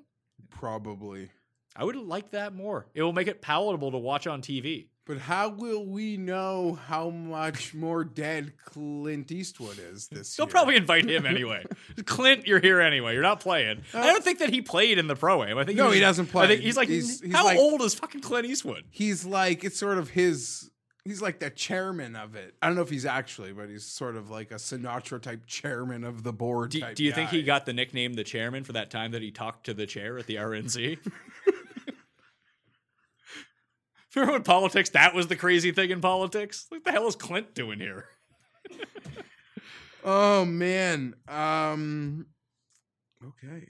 [0.49, 1.29] probably.
[1.75, 2.87] I would like that more.
[2.93, 4.87] It will make it palatable to watch on TV.
[5.05, 10.45] But how will we know how much more dead Clint Eastwood is this year?
[10.45, 10.51] They'll year?
[10.51, 11.65] probably invite him anyway.
[12.05, 13.13] Clint, you're here anyway.
[13.13, 13.83] You're not playing.
[13.93, 15.57] I don't uh, think that he played in the pro am.
[15.57, 16.45] I think No, was- he doesn't play.
[16.45, 18.85] I think he's like, He's- he's how like- old is fucking Clint Eastwood?
[18.89, 20.69] He's like it's sort of his.
[21.09, 22.53] He's like the chairman of it.
[22.61, 26.03] I don't know if he's actually, but he's sort of like a Sinatra type chairman
[26.03, 26.69] of the board.
[26.69, 29.31] Do, do you think he got the nickname the chairman for that time that he
[29.31, 30.99] talked to the chair at the RNC?
[34.15, 36.65] Remember when politics, that was the crazy thing in politics?
[36.69, 38.05] What the hell is Clint doing here?
[40.03, 41.15] Oh man.
[41.27, 42.27] Um.
[43.21, 43.67] Okay.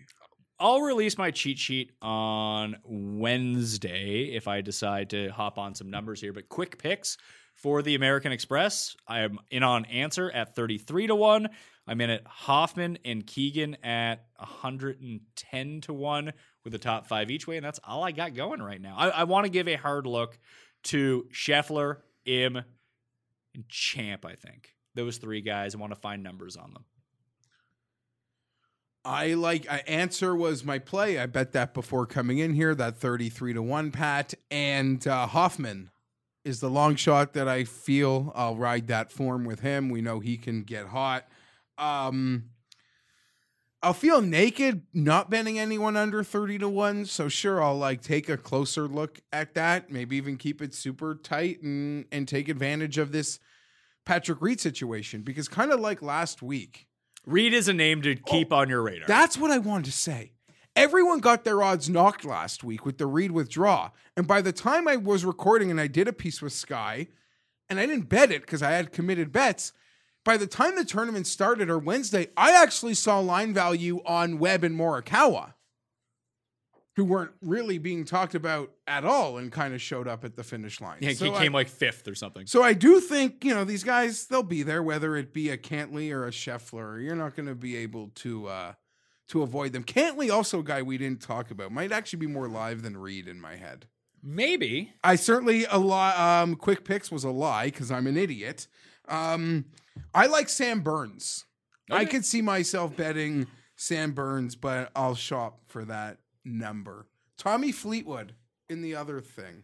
[0.60, 6.20] I'll release my cheat sheet on Wednesday if I decide to hop on some numbers
[6.20, 6.34] here.
[6.34, 7.18] But quick picks
[7.56, 8.96] for the American Express.
[9.08, 11.50] I am in on Ancer at 33 to 1.
[11.88, 16.34] I'm in at Hoffman and Keegan at 110 to 1
[16.64, 17.58] with the top five each way.
[17.58, 18.96] And that's all I got going right now.
[18.98, 20.38] I, I want to give a hard look
[20.84, 24.76] to Scheffler, Im, and Champ, I think.
[24.96, 25.74] Those three guys.
[25.74, 26.84] I want to find numbers on them.
[29.06, 31.18] I like I Ancer was my play.
[31.20, 34.34] I bet that before coming in here, that 33 to 1 pat.
[34.52, 35.90] And uh, Hoffman
[36.44, 39.90] is the long shot that I feel I'll ride that form with him.
[39.90, 41.28] We know he can get hot.
[41.78, 42.46] Um
[43.82, 47.06] I'll feel naked not betting anyone under 30 to 1.
[47.06, 49.90] So sure, I'll like take a closer look at that.
[49.90, 53.40] Maybe even keep it super tight and and take advantage of this
[54.06, 55.22] Patrick Reed situation.
[55.22, 56.89] Because kind of like last week.
[57.30, 59.08] Reed is a name to keep on your radar.
[59.08, 60.32] That's what I wanted to say.
[60.76, 63.92] Everyone got their odds knocked last week with the Reed withdraw.
[64.18, 67.08] And by the time I was recording and I did a piece with Sky,
[67.70, 69.74] and I didn't bet it because I had committed bets,
[70.26, 74.64] by the time the tournament started or Wednesday, I actually saw line value on Webb
[74.64, 75.54] and Morikawa.
[77.00, 80.44] Who weren't really being talked about at all and kind of showed up at the
[80.44, 80.98] finish line.
[81.00, 82.46] Yeah, so he I- came like fifth or something.
[82.46, 85.58] so I do think, you know, these guys, they'll be there, whether it be a
[85.58, 87.02] Cantlay or a Scheffler.
[87.02, 88.74] You're not going to be able to uh,
[89.30, 89.86] to avoid them.
[89.86, 93.30] Cantlay, also a guy we didn't talk about, might actually be more live than Reed
[93.30, 93.86] in my head.
[94.22, 94.92] Maybe.
[95.02, 96.20] I certainly a lot.
[96.20, 98.68] Um, quick picks was a lie because I'm an idiot.
[99.08, 99.66] Um,
[100.14, 101.46] I like Sam Burns.
[101.90, 103.48] I could see myself betting
[103.78, 107.08] Sam Burns, but I'll shop for that number.
[107.38, 108.34] Tommy Fleetwood
[108.70, 109.64] in the other thing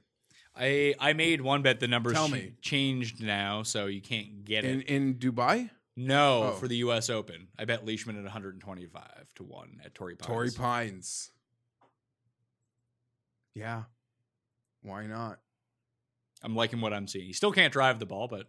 [0.55, 1.80] I I made one bet.
[1.80, 2.53] The numbers Tell me.
[2.61, 4.88] changed now, so you can't get in it.
[4.88, 5.69] in Dubai.
[5.97, 6.51] No, Oh.
[6.55, 7.09] for the U.S.
[7.09, 9.03] Open, I bet Leishman at 125
[9.36, 10.28] to one at Torrey Pines.
[10.28, 11.32] Torrey Pines.
[13.53, 13.84] Yeah,
[14.82, 15.39] why not?
[16.43, 17.26] I'm liking what I'm seeing.
[17.26, 18.47] He still can't drive the ball, but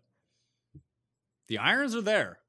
[1.48, 2.40] the irons are there.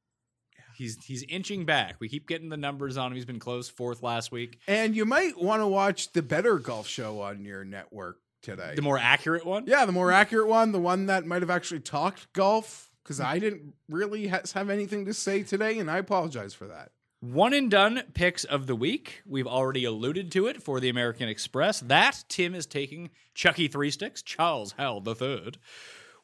[0.78, 1.96] He's he's inching back.
[2.00, 3.16] We keep getting the numbers on him.
[3.16, 4.60] He's been close, fourth last week.
[4.68, 8.74] And you might want to watch the better golf show on your network today.
[8.76, 9.66] The more accurate one.
[9.68, 13.40] Yeah, the more accurate one, the one that might have actually talked golf, because I
[13.40, 16.92] didn't really ha- have anything to say today, and I apologize for that.
[17.20, 19.24] One and done picks of the week.
[19.26, 21.80] We've already alluded to it for the American Express.
[21.80, 25.58] That Tim is taking Chucky Three Sticks, Charles Howell the Third.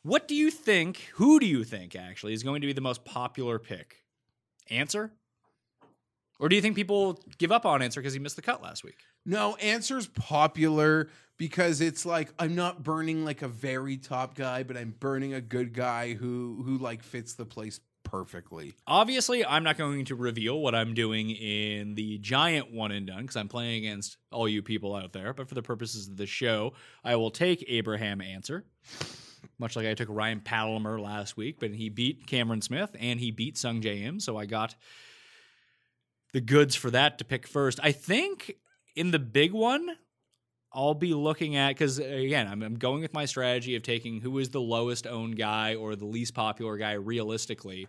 [0.04, 1.10] What do you think?
[1.16, 4.03] Who do you think actually is going to be the most popular pick?
[4.74, 5.12] Ancer,
[6.40, 8.84] or do you think people give up on Ancer because he missed the cut last
[8.84, 8.98] week?
[9.26, 14.76] No, Ancer's popular because it's like I'm not burning like a very top guy, but
[14.76, 18.74] I'm burning a good guy who who like fits the place perfectly.
[18.86, 23.22] Obviously, I'm not going to reveal what I'm doing in the giant one and done
[23.22, 25.34] because I'm playing against all you people out there.
[25.34, 28.66] But for the purposes of the show, I will take Abraham Ancer,
[29.60, 33.32] much like I took Ryan Palmer last week, but he beat Cameron Smith and he
[33.32, 34.20] beat Sungjae Im.
[34.20, 34.76] So I got
[36.34, 37.80] the goods for that to pick first.
[37.82, 38.56] I think
[38.96, 39.88] in the big one,
[40.74, 44.40] I'll be looking at because again, I'm, I'm going with my strategy of taking who
[44.40, 47.88] is the lowest owned guy or the least popular guy realistically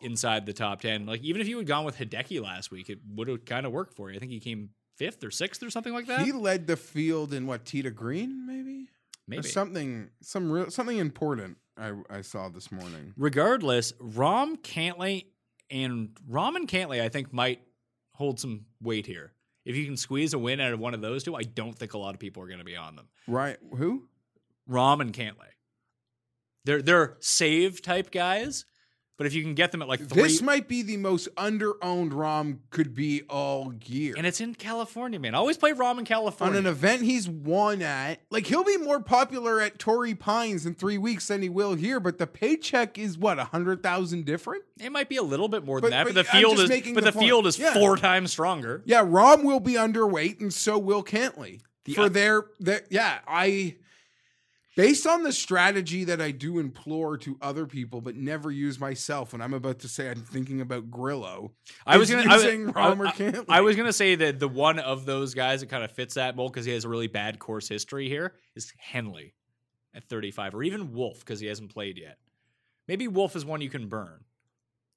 [0.00, 1.06] inside the top 10.
[1.06, 3.72] Like, even if you had gone with Hideki last week, it would have kind of
[3.72, 4.16] worked for you.
[4.16, 6.20] I think he came fifth or sixth or something like that.
[6.20, 8.88] He led the field in what Tita Green, maybe,
[9.30, 9.48] Maybe.
[9.48, 11.56] something, some real something important.
[11.76, 13.14] I I saw this morning.
[13.16, 15.26] Regardless, Rahm Cantlay
[15.70, 17.62] and Rahm and Cantlay, I think, might
[18.14, 19.32] hold some weight here.
[19.64, 21.94] If you can squeeze a win out of one of those two, I don't think
[21.94, 23.08] a lot of people are going to be on them.
[23.26, 23.56] Right?
[23.76, 24.08] Who?
[24.68, 25.52] Rahm and Cantlay.
[26.64, 28.64] They're they're save type guys,
[29.20, 32.12] but if you can get them at like three, This might be the most under-owned
[32.12, 34.14] Rahm could be all year.
[34.16, 35.34] and it's in California, man.
[35.34, 38.20] I always play Rahm in California on an event he's won at.
[38.30, 42.00] Like he'll be more popular at Torrey Pines in three weeks than he will here,
[42.00, 44.64] but the paycheck is what a hundred thousand different.
[44.80, 46.70] it might be a little bit more than that, but, but the I'm field is
[46.94, 47.74] but the the, field is Yeah.
[47.74, 48.82] four times stronger.
[48.86, 52.80] Yeah, Rahm will be underweight, and so will Cantlay The for o- their their.
[52.88, 53.76] Yeah, I.
[54.76, 59.32] Based on the strategy that I do implore to other people, but never use myself,
[59.32, 61.52] when I'm about to say I'm thinking about Grillo,
[61.84, 63.44] I was gonna I was, I- Rahm I- Cantlay.
[63.48, 66.36] I was gonna say that the one of those guys that kind of fits that
[66.36, 69.34] mold because he has a really bad course history here is Henley
[69.92, 72.18] at 35, or even Wolff because he hasn't played yet.
[72.86, 74.20] Maybe Wolff is one you can burn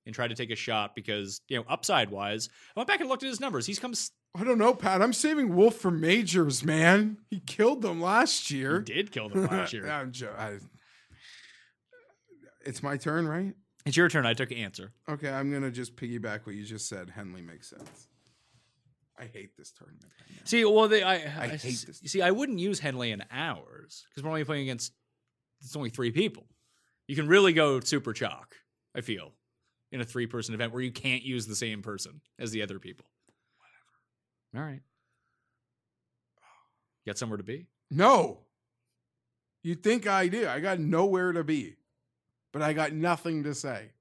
[0.05, 2.47] and try to take a shot because you know upside wise.
[2.75, 3.65] I went back and looked at his numbers.
[3.65, 3.93] He's come.
[4.35, 5.01] I don't know, Pat.
[5.01, 7.17] I'm saving Wolff for majors, man.
[7.29, 8.79] He killed them last year.
[8.79, 9.87] He did kill them last year.
[9.89, 10.57] I'm jo- I-
[12.65, 13.53] it's my turn, right?
[13.85, 14.25] It's your turn.
[14.25, 14.93] I took Ancer.
[15.09, 17.09] Okay, I'm gonna just piggyback what you just said.
[17.09, 18.07] Henley makes sense.
[19.19, 20.05] I hate this tournament.
[20.29, 20.47] Right.
[20.47, 22.01] See, well, they, I, I hate s- this.
[22.05, 24.93] See, I wouldn't use Henley in ours because we're only playing against.
[25.61, 26.45] It's only three people.
[27.07, 28.55] You can really go super chalk.
[28.95, 29.33] I feel
[29.91, 33.05] in a three-person event where you can't use the same person as the other people.
[34.55, 34.81] All right.
[37.05, 37.67] Got somewhere to be.
[37.91, 38.39] No,
[39.63, 40.47] you think I do?
[40.47, 41.75] I got nowhere to be,
[42.51, 43.91] but I got nothing to say.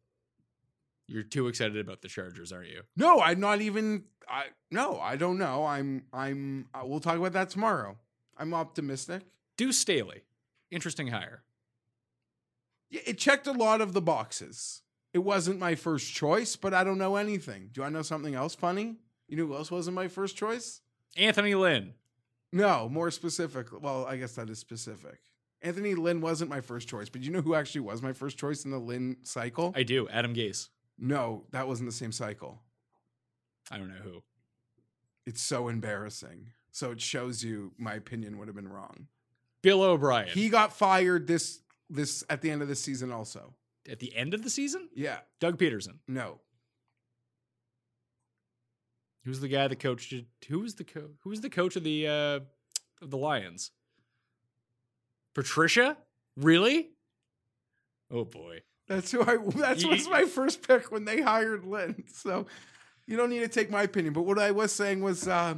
[1.09, 2.83] You're too excited about the Chargers, aren't you?
[2.97, 4.05] No, I'm not even.
[4.29, 5.65] I no, I don't know.
[5.67, 6.05] I'm.
[6.13, 6.69] I'm.
[6.73, 7.99] Uh, we'll talk about that tomorrow.
[8.39, 9.23] I'm optimistic.
[9.57, 10.23] Deuce Staley,
[10.71, 11.43] interesting hire.
[12.89, 14.83] Yeah, It checked a lot of the boxes.
[15.13, 17.69] It wasn't my first choice, but I don't know anything.
[17.73, 18.97] Do I know something else funny?
[19.33, 20.83] You know who else wasn't my first choice?
[21.17, 21.95] Anthony Lynn.
[22.53, 23.69] No, more specific.
[23.81, 25.21] Well, I guess that is specific.
[25.63, 28.67] Anthony Lynn wasn't my first choice, but you know who actually was my first choice
[28.67, 29.73] in the Lynn cycle?
[29.75, 30.07] I do.
[30.11, 30.69] Adam Gase.
[30.99, 32.61] no, that wasn't the same cycle.
[33.71, 34.23] I don't know who.
[35.25, 36.51] It's so embarrassing.
[36.71, 39.07] So it shows you my opinion would have been wrong.
[39.63, 40.29] Bill O'Brien.
[40.29, 43.55] He got fired this this at the end of the season also.
[43.91, 45.21] At the end of the season, Yeah.
[45.41, 46.01] Doug Pederson.
[46.07, 46.41] No.
[49.25, 50.15] Who's the guy that coached?
[50.49, 52.41] Who was the co- who was the coach of the uh
[53.03, 53.71] of the Lions.
[55.35, 55.97] Patricia?
[56.37, 56.91] Really?
[58.11, 58.63] Oh boy.
[58.89, 59.39] That's who I.
[59.57, 62.05] That's was my first pick when they hired Lynn.
[62.13, 62.47] So
[63.07, 64.13] you don't need to take my opinion.
[64.13, 65.55] But what I was saying was uh,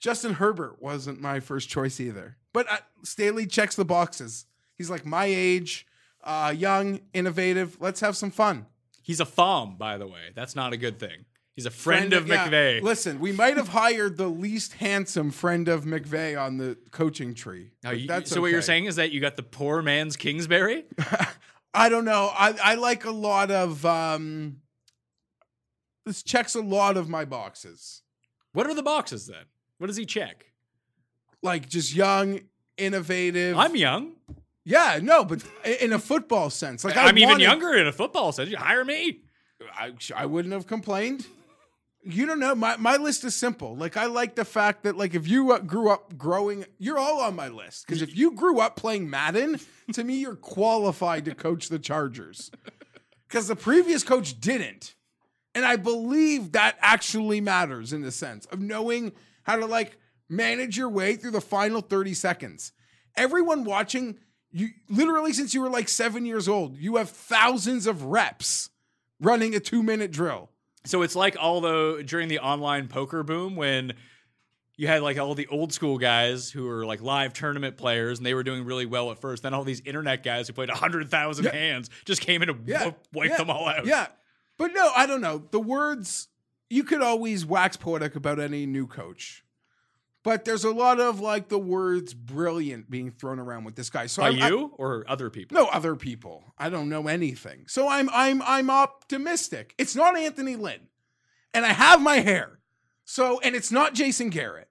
[0.00, 2.36] Justin Herbert wasn't my first choice either.
[2.52, 4.46] But uh, Staley checks the boxes.
[4.76, 5.86] He's like my age,
[6.22, 7.78] uh, young, innovative.
[7.80, 8.66] Let's have some fun.
[9.02, 10.32] He's a thumb, by the way.
[10.34, 11.24] That's not a good thing.
[11.58, 12.48] He's a friend, of yeah.
[12.48, 12.82] McVay.
[12.82, 17.72] Listen, we might have hired the least handsome friend of McVay on the coaching tree.
[17.82, 20.84] But you- so what you're saying is that you got the poor man's Kingsbury?
[21.74, 22.30] I don't know.
[22.32, 24.58] I, I like a lot of um
[26.06, 28.02] this checks a lot of my boxes.
[28.52, 29.46] What are the boxes then?
[29.78, 30.52] What does he check?
[31.42, 32.38] Like just young,
[32.76, 33.58] innovative.
[33.58, 34.12] I'm young.
[34.64, 35.42] yeah, no, but
[35.80, 36.84] in a football sense.
[36.84, 38.48] Like I I'm even younger in a football sense.
[38.48, 39.22] You hire me.
[39.74, 41.26] I, I wouldn't have complained.
[42.02, 42.54] You don't know.
[42.54, 43.76] My my list is simple.
[43.76, 47.20] Like I like the fact that like if you uh, grew up growing, you're all
[47.20, 47.86] on my list.
[47.86, 49.60] Because if you grew up playing Madden,
[49.92, 52.50] to me you're qualified to coach the Chargers.
[53.26, 54.94] Because the previous coach didn't,
[55.54, 60.78] and I believe that actually matters in the sense of knowing how to like manage
[60.78, 62.72] your way through the final thirty seconds.
[63.16, 64.18] Everyone watching,
[64.52, 68.70] you literally since you were like seven years old, you have thousands of reps
[69.20, 70.50] running a two minute drill.
[70.84, 73.92] So it's like all the during the online poker boom when
[74.76, 78.24] you had like all the old school guys who were like live tournament players and
[78.26, 79.42] they were doing really well at first.
[79.42, 81.50] Then all these internet guys who played 100,000 Yeah.
[81.52, 82.92] hands just came in and Yeah.
[83.12, 83.86] wiped yeah, them all out.
[83.86, 84.06] Yeah.
[84.56, 85.42] But no, I don't know.
[85.50, 86.28] The words,
[86.70, 89.42] you could always wax poetic about any new coach.
[90.24, 94.06] But there's a lot of like the words brilliant being thrown around with this guy.
[94.06, 95.54] So By I- you or other people?
[95.56, 96.52] no other people.
[96.58, 97.64] I don't know anything.
[97.68, 99.74] So I'm I'm I'm optimistic.
[99.78, 100.80] It's not Anthony Lynn.
[101.54, 102.58] And I have my hair.
[103.04, 104.68] So and it's not Jason Garrett.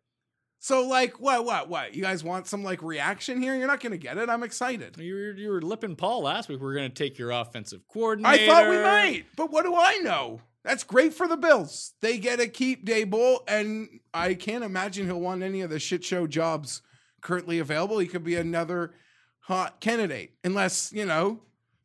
[0.60, 1.96] So like what what what?
[1.96, 3.56] You guys want some like reaction here?
[3.56, 4.30] You're not gonna get it.
[4.30, 4.98] I'm excited.
[4.98, 6.60] You were, you were lipping Paul last week.
[6.60, 8.44] We are going to take your offensive coordinator.
[8.44, 10.42] I thought we might, but what do I know?
[10.68, 11.94] That's great for the Bills.
[12.02, 16.04] They get to keep Daboll, and I can't imagine he'll want any of the shit
[16.04, 16.82] show jobs
[17.22, 18.00] currently available.
[18.00, 18.94] He could be another
[19.40, 21.40] hot candidate, unless you know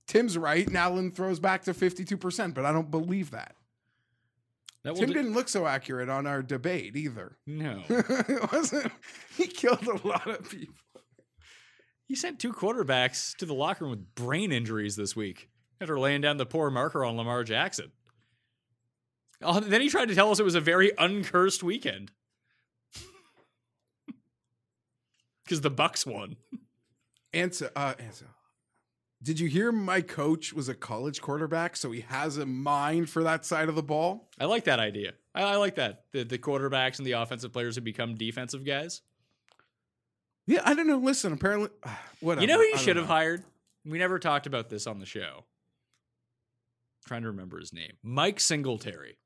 [0.09, 2.57] Tim's right and Allen throws back to fifty-two percent.
[2.57, 3.55] But I don't believe that.
[4.83, 7.37] That Tim didn't look so accurate on our debate either.
[7.47, 7.85] No.
[7.89, 8.91] it wasn't.
[9.37, 10.75] He killed a lot of people.
[12.09, 15.49] He sent two quarterbacks to the locker room with brain injuries this week
[15.81, 17.93] after laying down the poor marker on Lamar Jackson.
[19.43, 22.11] Oh, then he tried to tell us it was a very uncursed weekend.
[25.45, 26.37] Because the Bucks won.
[27.35, 28.27] Answer, uh, answer.
[29.23, 33.23] Did you hear my coach was a college quarterback, so he has a mind for
[33.23, 34.29] that side of the ball?
[34.41, 35.13] I like that idea.
[35.35, 36.05] I, I like that.
[36.13, 39.03] The, the quarterbacks and the offensive players who become defensive guys.
[40.47, 40.99] Yeah, I don't know.
[40.99, 41.71] Listen, apparently,
[42.21, 42.43] whatever.
[42.43, 43.45] You know who you should have hired?
[43.85, 45.45] We never talked about this on the show.
[47.07, 47.93] trying to remember his name.
[48.03, 49.19] Mike Singletary.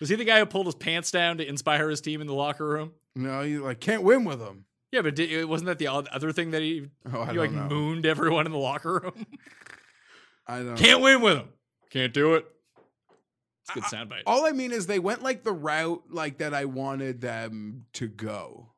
[0.00, 2.34] Was he the guy who pulled his pants down to inspire his team in the
[2.34, 2.92] locker room?
[3.14, 4.64] No, you like can't win with him.
[4.92, 7.68] Yeah, but did, wasn't that the other thing that he, Oh, he like know.
[7.68, 9.26] mooned everyone in the locker room?
[10.46, 10.76] I don't.
[10.76, 11.48] Can't win with him.
[11.90, 12.46] Can't do it.
[13.62, 14.22] It's a good soundbite.
[14.26, 18.08] All I mean is they went like the route like that I wanted them to
[18.08, 18.70] go.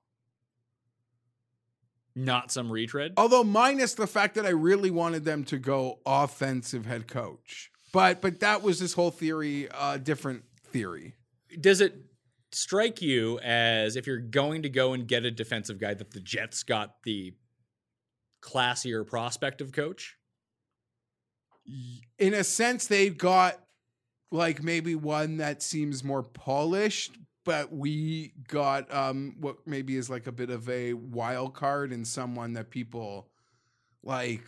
[2.15, 3.15] Not some retread.
[3.17, 7.71] Although minus the fact that I really wanted them to go offensive head coach.
[7.93, 10.43] But but that was this whole theory, uh different
[10.73, 11.15] theory.
[11.61, 11.95] Does it
[12.51, 16.21] strike you as if you're going to go and get a defensive guy that the
[16.21, 17.35] Jets got the
[18.43, 20.17] classier prospect of coach?
[22.19, 23.59] in a sense they've got
[24.31, 30.27] like maybe one that seems more polished but we got um what maybe is like
[30.27, 33.29] a bit of a wild card and someone that people
[34.03, 34.45] like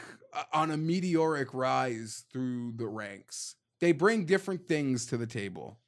[0.53, 5.79] on a meteoric rise through the ranks they bring different things to the table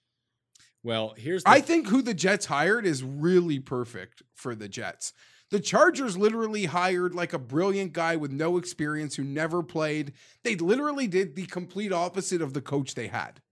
[0.86, 5.12] Well, here's the I think who the Jets hired is really perfect for the Jets.
[5.50, 10.12] The Chargers literally hired like a brilliant guy with no experience who never played.
[10.44, 13.42] They literally did the complete opposite of the coach they had.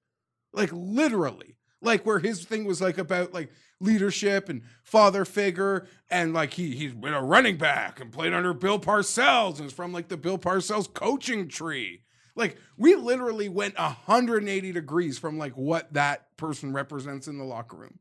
[0.52, 1.56] Like literally.
[1.82, 3.50] Like where his thing was like about like
[3.80, 8.54] leadership and father figure and like he he's been a running back and played under
[8.54, 12.04] Bill Parcells and is from like the Bill Parcells coaching tree.
[12.36, 17.76] Like we literally went 180 degrees from like what that person represents in the locker
[17.76, 17.98] room.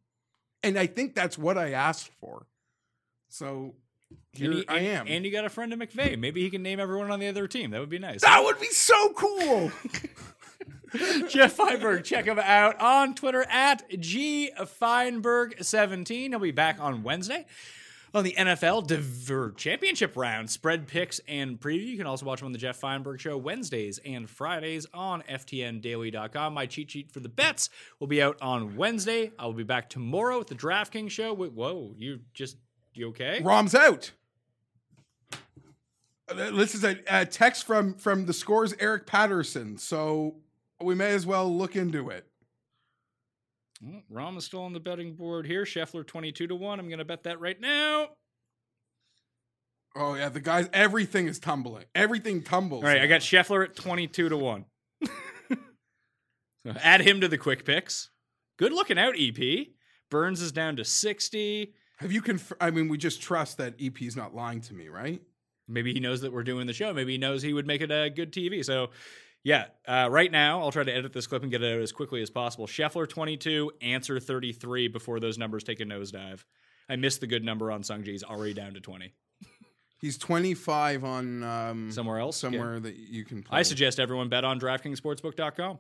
[0.64, 2.47] And I think that's what I asked for.
[3.30, 3.76] So
[4.31, 5.07] here he- I am.
[5.07, 6.18] And you got a friend of McVay.
[6.18, 7.72] Maybe he can name everyone on the other team.
[7.72, 8.22] That would be nice.
[8.22, 9.72] that would be so cool.
[11.27, 16.30] Jeff Feinberg, check him out on Twitter at G Feinberg17.
[16.30, 17.45] He'll be back on Wednesday.
[18.15, 21.88] On the NFL Diver Championship round, spread picks and preview.
[21.88, 26.53] You can also watch them on the Jeff Feinberg Show Wednesdays and Fridays on FTNDaily.com.
[26.53, 29.31] My cheat sheet for the bets will be out on Wednesday.
[29.40, 31.34] I will be back tomorrow with the DraftKings show.
[31.34, 32.57] Wait, whoa, you just
[32.94, 33.41] you okay?
[33.44, 34.11] Rahm's out.
[36.30, 40.35] Uh, This is a, a text from from the scores Eric Patterson, so
[40.80, 42.27] we may as well look into it.
[43.84, 45.64] Well, Rahm is still on the betting board here.
[45.64, 46.80] Scheffler twenty two to one.
[46.80, 48.10] I'm going to bet that right now.
[49.95, 51.85] Oh yeah, the guys, everything is tumbling.
[51.93, 52.84] Everything tumbles.
[52.84, 54.65] All right, I got Scheffler at 22 to 1.
[56.81, 58.10] Add him to the quick picks.
[58.57, 59.68] Good looking out, EP.
[60.10, 61.73] Burns is down to 60.
[61.97, 64.89] Have you conf- I mean, we just trust that EP is not lying to me,
[64.89, 65.22] right?
[65.68, 66.91] Maybe he knows that we're doing the show.
[66.93, 68.65] Maybe he knows he would make it a good TV.
[68.65, 68.89] So,
[69.44, 71.91] yeah, uh, right now, I'll try to edit this clip and get it out as
[71.91, 72.65] quickly as possible.
[72.65, 76.44] Scheffler 22, Ancer 33 before those numbers take a nosedive.
[76.90, 79.14] I missed the good number on Sung He's already down to 20.
[79.99, 82.41] He's 25 on um, Somewhere else?
[82.44, 82.49] Yeah.
[82.49, 83.44] somewhere that you can.
[83.44, 83.60] Play.
[83.60, 85.80] I suggest everyone bet on DraftKingsSportsbook.com.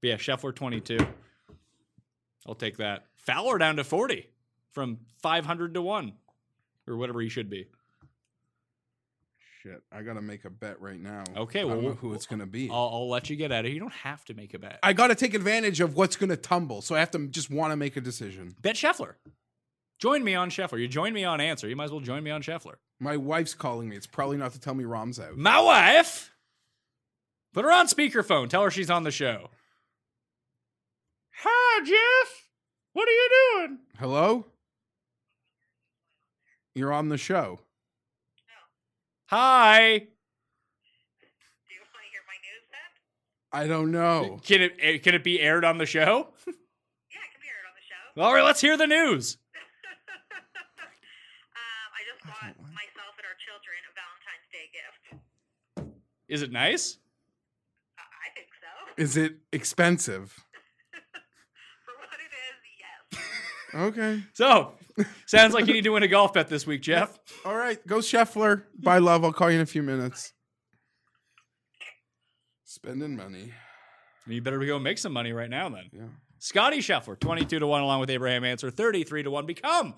[0.00, 0.98] But yeah, Scheffler 22.
[2.46, 3.06] I'll take that.
[3.16, 4.28] Fowler down to 40
[4.72, 6.12] from 500 to 1
[6.86, 7.66] or whatever he should be.
[9.62, 11.24] Shit, I gotta make a bet right now.
[11.36, 12.70] Okay, I don't well, know who it's gonna be.
[12.70, 13.72] I'll, I'll let you get at it.
[13.72, 14.78] You don't have to make a bet.
[14.84, 17.76] I gotta take advantage of what's gonna tumble, so I have to just want to
[17.76, 18.54] make a decision.
[18.62, 19.14] bet Scheffler.
[19.98, 20.78] Join me on Scheffler.
[20.78, 21.68] You join me on Ancer.
[21.68, 22.74] You might as well join me on Scheffler.
[23.00, 23.96] My wife's calling me.
[23.96, 25.36] It's probably not to tell me Rahm's out.
[25.36, 26.32] My wife.
[27.52, 28.48] Put her on speakerphone.
[28.48, 29.50] Tell her she's on the show.
[31.42, 32.48] Hi, Jeff.
[32.92, 33.78] What are you doing?
[33.98, 34.46] Hello?
[36.74, 37.60] You're on the show.
[39.28, 39.98] Hi.
[39.98, 40.04] Do
[41.68, 42.88] you want to hear my news then?
[43.52, 44.40] I don't know.
[44.42, 46.28] Can it eh, can it be aired on the show?
[46.46, 48.22] Yeah, I can be heard on the show.
[48.22, 49.36] All right, let's hear the news.
[49.54, 49.60] um,
[51.92, 55.20] I just bought myself and our children a Valentine's Day gift.
[56.28, 56.96] Is it nice?
[57.98, 58.68] Uh, I think so.
[59.02, 60.32] Is it expensive?
[61.84, 62.56] For what it is,
[63.12, 63.20] yes.
[63.74, 64.22] Okay.
[64.32, 64.72] So,
[65.26, 67.18] sounds like you need to win a golf bet this week, Jeff.
[67.44, 67.84] All right.
[67.86, 68.64] Go Scheffler.
[68.78, 69.24] Bye, love.
[69.24, 70.32] I'll call you in a few minutes.
[72.64, 73.52] Spending money.
[74.26, 75.84] You better go make some money right now then.
[75.92, 76.02] Yeah.
[76.38, 79.46] Scotty Scheffler, 22 to 1, along with Abraham Ancer, 33 to 1.
[79.46, 79.94] Become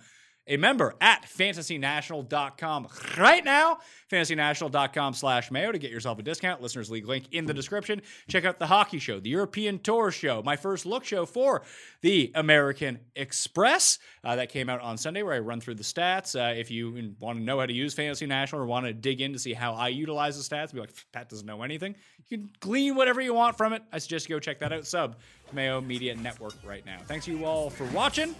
[0.50, 3.78] a member at fantasynational.com right now.
[4.10, 6.60] Fantasynational.com slash mayo to get yourself a discount.
[6.60, 8.02] Listeners League link in the description.
[8.28, 11.62] Check out the hockey show, the European Tour show, my first look show for
[12.02, 16.34] the American Express uh, that came out on Sunday, where I run through the stats.
[16.34, 19.20] Uh, if you want to know how to use Fantasy National or want to dig
[19.20, 21.94] in to see how I utilize the stats, be like, Pat doesn't know anything.
[22.28, 23.82] You can glean whatever you want from it.
[23.92, 24.84] I suggest you go check that out.
[24.86, 25.16] Sub
[25.52, 26.98] Mayo Media Network right now.
[27.06, 28.34] Thanks you all for watching.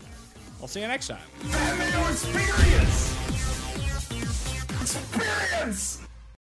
[0.61, 1.19] I'll see you next time.
[2.11, 3.16] Experience!
[4.82, 6.10] Experience!